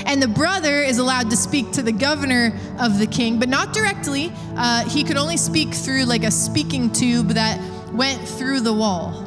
and 0.04 0.22
the 0.22 0.28
brother 0.28 0.82
is 0.82 0.98
allowed 0.98 1.30
to 1.30 1.36
speak 1.36 1.72
to 1.72 1.82
the 1.82 1.92
governor 1.92 2.58
of 2.78 2.98
the 2.98 3.06
king, 3.06 3.38
but 3.38 3.48
not 3.48 3.72
directly. 3.72 4.32
Uh, 4.56 4.88
he 4.88 5.04
could 5.04 5.16
only 5.16 5.36
speak 5.36 5.74
through 5.74 6.04
like 6.04 6.24
a 6.24 6.30
speaking 6.30 6.92
tube 6.92 7.28
that 7.28 7.60
went 7.92 8.26
through 8.26 8.60
the 8.60 8.72
wall. 8.72 9.22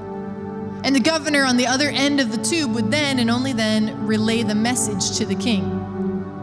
And 0.83 0.95
the 0.95 1.01
governor 1.01 1.43
on 1.43 1.57
the 1.57 1.67
other 1.67 1.89
end 1.89 2.19
of 2.21 2.31
the 2.31 2.41
tube 2.41 2.73
would 2.73 2.89
then 2.89 3.19
and 3.19 3.29
only 3.29 3.53
then 3.53 4.05
relay 4.05 4.43
the 4.43 4.55
message 4.55 5.17
to 5.17 5.25
the 5.25 5.35
king. 5.35 5.79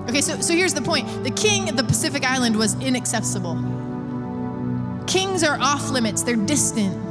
Okay, 0.08 0.20
so, 0.20 0.40
so 0.40 0.52
here's 0.52 0.74
the 0.74 0.82
point 0.82 1.24
the 1.24 1.30
king 1.30 1.68
of 1.68 1.76
the 1.76 1.84
Pacific 1.84 2.24
Island 2.24 2.56
was 2.56 2.74
inaccessible. 2.80 3.54
Kings 5.06 5.42
are 5.42 5.58
off 5.60 5.88
limits, 5.90 6.22
they're 6.22 6.36
distant. 6.36 7.04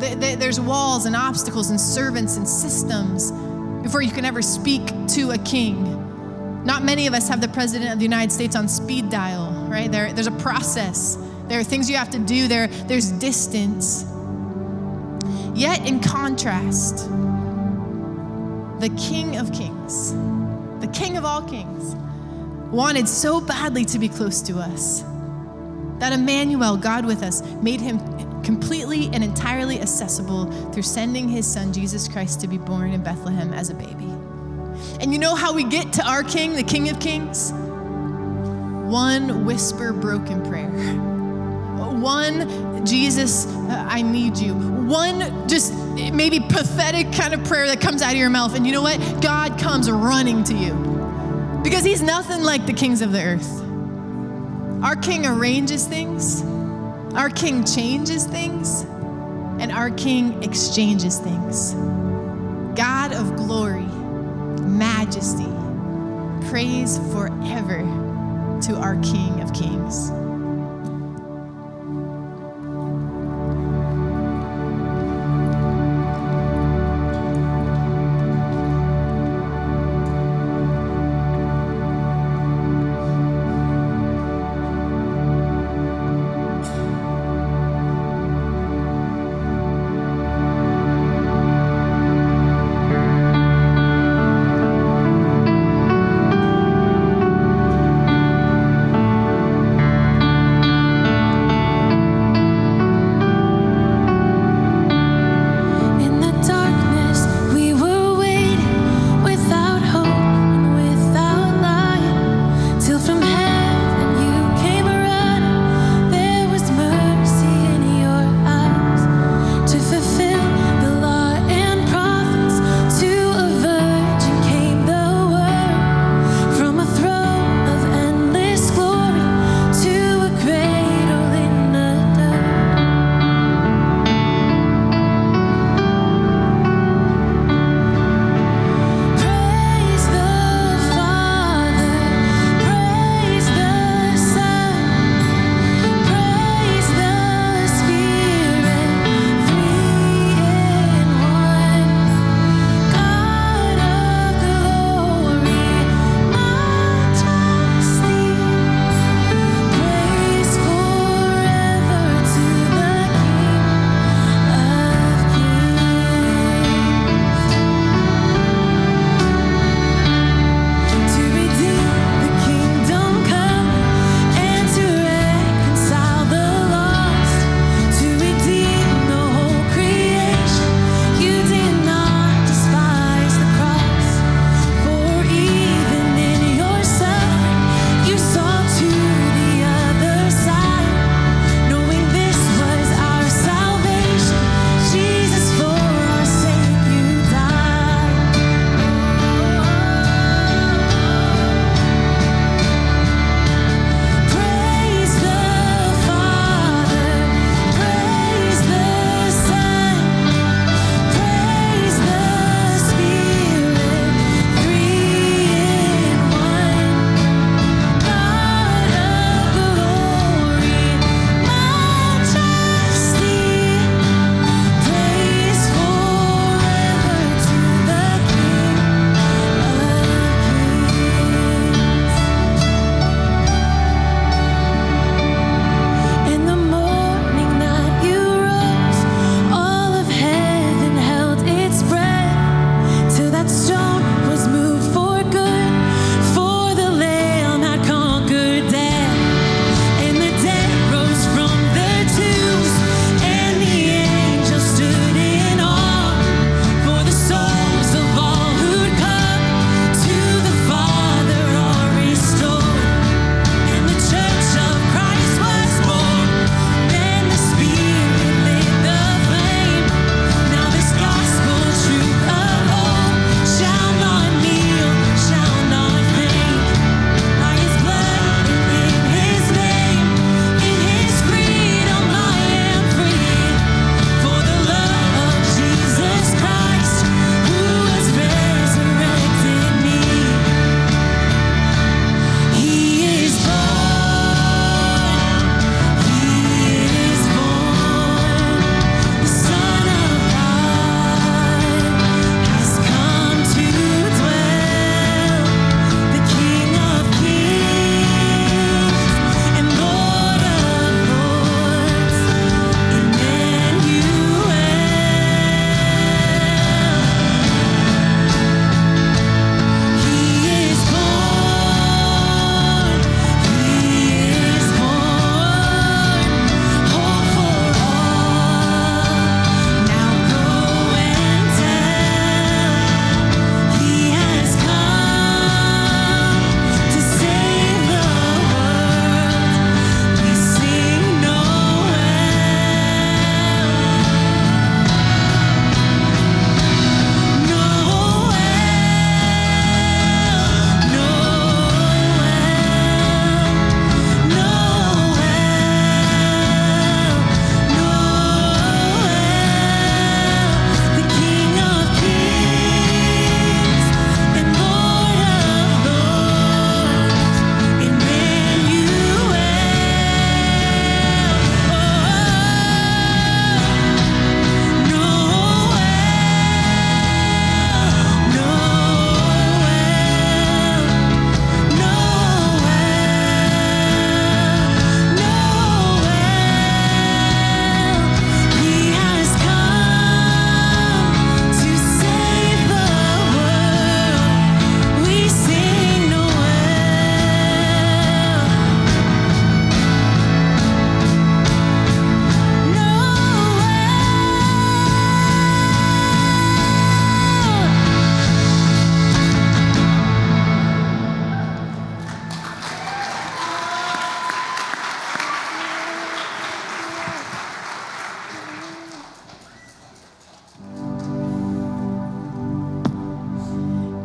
There's 0.00 0.58
walls 0.58 1.04
and 1.04 1.14
obstacles 1.14 1.70
and 1.70 1.80
servants 1.80 2.36
and 2.36 2.48
systems 2.48 3.32
before 3.82 4.02
you 4.02 4.10
can 4.10 4.24
ever 4.24 4.42
speak 4.42 4.86
to 5.08 5.30
a 5.30 5.38
king. 5.38 6.64
Not 6.64 6.84
many 6.84 7.06
of 7.06 7.14
us 7.14 7.28
have 7.28 7.40
the 7.40 7.48
president 7.48 7.92
of 7.92 7.98
the 7.98 8.04
United 8.04 8.32
States 8.32 8.54
on 8.54 8.68
speed 8.68 9.10
dial, 9.10 9.50
right? 9.68 9.90
There, 9.90 10.12
there's 10.12 10.26
a 10.26 10.32
process. 10.32 11.16
There 11.46 11.58
are 11.58 11.64
things 11.64 11.88
you 11.88 11.96
have 11.96 12.10
to 12.10 12.18
do. 12.18 12.48
There, 12.48 12.66
there's 12.66 13.10
distance. 13.10 14.04
Yet, 15.54 15.86
in 15.86 16.00
contrast, 16.00 17.08
the 18.80 18.88
King 18.96 19.36
of 19.36 19.52
Kings, 19.52 20.12
the 20.80 20.90
King 20.92 21.16
of 21.16 21.24
all 21.24 21.42
kings, 21.42 21.94
wanted 22.72 23.08
so 23.08 23.40
badly 23.40 23.84
to 23.86 23.98
be 23.98 24.08
close 24.08 24.40
to 24.42 24.58
us 24.58 25.02
that 25.98 26.12
Emmanuel, 26.12 26.76
God 26.76 27.04
with 27.04 27.22
us, 27.22 27.42
made 27.62 27.80
him 27.80 27.98
completely 28.42 29.10
and 29.12 29.22
entirely 29.22 29.80
accessible 29.80 30.50
through 30.72 30.82
sending 30.82 31.28
his 31.28 31.46
son, 31.46 31.72
Jesus 31.72 32.08
Christ, 32.08 32.40
to 32.40 32.48
be 32.48 32.58
born 32.58 32.92
in 32.92 33.02
Bethlehem 33.02 33.52
as 33.52 33.70
a 33.70 33.74
baby. 33.74 34.06
And 35.00 35.12
you 35.12 35.18
know 35.18 35.34
how 35.34 35.52
we 35.52 35.64
get 35.64 35.92
to 35.94 36.06
our 36.06 36.22
King, 36.22 36.54
the 36.54 36.62
King 36.62 36.88
of 36.88 37.00
Kings? 37.00 37.52
One 38.90 39.44
whisper 39.44 39.92
broken 39.92 40.42
prayer. 40.48 40.70
One, 42.00 42.84
Jesus, 42.84 43.46
uh, 43.46 43.86
I 43.88 44.02
need 44.02 44.38
you. 44.38 44.54
One, 44.54 45.48
just 45.48 45.74
maybe 45.94 46.40
pathetic 46.40 47.12
kind 47.12 47.34
of 47.34 47.44
prayer 47.44 47.66
that 47.66 47.80
comes 47.80 48.02
out 48.02 48.12
of 48.12 48.18
your 48.18 48.30
mouth. 48.30 48.54
And 48.54 48.66
you 48.66 48.72
know 48.72 48.82
what? 48.82 49.22
God 49.22 49.58
comes 49.58 49.90
running 49.90 50.44
to 50.44 50.54
you 50.54 50.74
because 51.62 51.84
he's 51.84 52.02
nothing 52.02 52.42
like 52.42 52.66
the 52.66 52.72
kings 52.72 53.02
of 53.02 53.12
the 53.12 53.22
earth. 53.22 53.60
Our 54.82 54.96
King 54.96 55.26
arranges 55.26 55.86
things 55.86 56.42
our 57.14 57.28
King 57.28 57.64
changes 57.64 58.24
things, 58.24 58.82
and 59.60 59.72
our 59.72 59.90
King 59.90 60.42
exchanges 60.42 61.18
things. 61.18 61.74
God 62.78 63.12
of 63.12 63.36
glory, 63.36 63.86
majesty, 64.62 65.48
praise 66.48 66.98
forever 67.12 67.80
to 68.62 68.76
our 68.76 68.96
King 69.02 69.40
of 69.40 69.52
kings. 69.52 70.10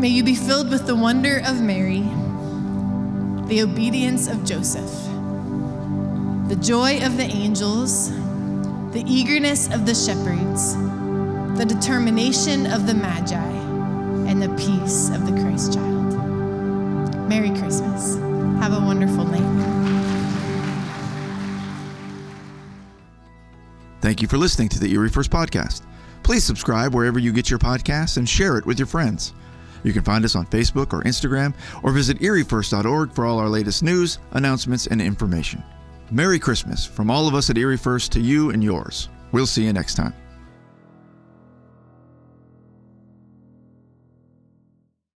May 0.05 0.11
you 0.11 0.23
be 0.23 0.35
filled 0.35 0.69
with 0.69 0.85
the 0.85 0.93
wonder 0.93 1.41
of 1.47 1.61
Mary, 1.61 2.01
the 3.47 3.63
obedience 3.63 4.27
of 4.27 4.45
Joseph, 4.45 4.91
the 6.47 6.55
joy 6.61 7.03
of 7.03 7.17
the 7.17 7.23
angels, 7.23 8.11
the 8.91 9.03
eagerness 9.07 9.67
of 9.73 9.87
the 9.87 9.95
shepherds, 9.95 10.75
the 11.57 11.65
determination 11.67 12.67
of 12.67 12.85
the 12.85 12.93
Magi, 12.93 13.49
and 14.29 14.39
the 14.39 14.49
peace 14.49 15.09
of 15.09 15.25
the 15.25 15.41
Christ 15.41 15.73
child. 15.73 16.13
Merry 17.27 17.49
Christmas. 17.57 18.17
Have 18.59 18.73
a 18.73 18.85
wonderful 18.85 19.25
night. 19.25 19.41
Thank 24.01 24.21
you 24.21 24.27
for 24.27 24.37
listening 24.37 24.69
to 24.69 24.79
the 24.79 24.93
Erie 24.93 25.09
First 25.09 25.31
Podcast. 25.31 25.81
Please 26.21 26.43
subscribe 26.43 26.93
wherever 26.93 27.17
you 27.17 27.33
get 27.33 27.49
your 27.49 27.57
podcasts 27.57 28.17
and 28.17 28.29
share 28.29 28.59
it 28.59 28.67
with 28.67 28.77
your 28.77 28.85
friends. 28.85 29.33
You 29.85 29.93
can 29.93 30.03
find 30.03 30.25
us 30.25 30.35
on 30.35 30.47
Facebook 30.47 30.91
or 30.93 31.03
Instagram 31.03 31.53
or 31.83 31.91
visit 31.91 32.19
eriefirst.org 32.19 33.13
for 33.13 33.25
all 33.25 33.37
our 33.37 33.47
latest 33.47 33.83
news, 33.83 34.17
announcements, 34.31 34.87
and 34.87 34.99
information. 34.99 35.63
Merry 36.11 36.39
Christmas 36.39 36.85
from 36.85 37.11
all 37.11 37.27
of 37.27 37.35
us 37.35 37.49
at 37.49 37.57
Erie 37.57 37.77
First 37.77 38.11
to 38.13 38.19
you 38.19 38.49
and 38.49 38.63
yours. 38.63 39.09
We'll 39.31 39.45
see 39.45 39.63
you 39.63 39.73
next 39.73 39.93
time. 39.93 40.13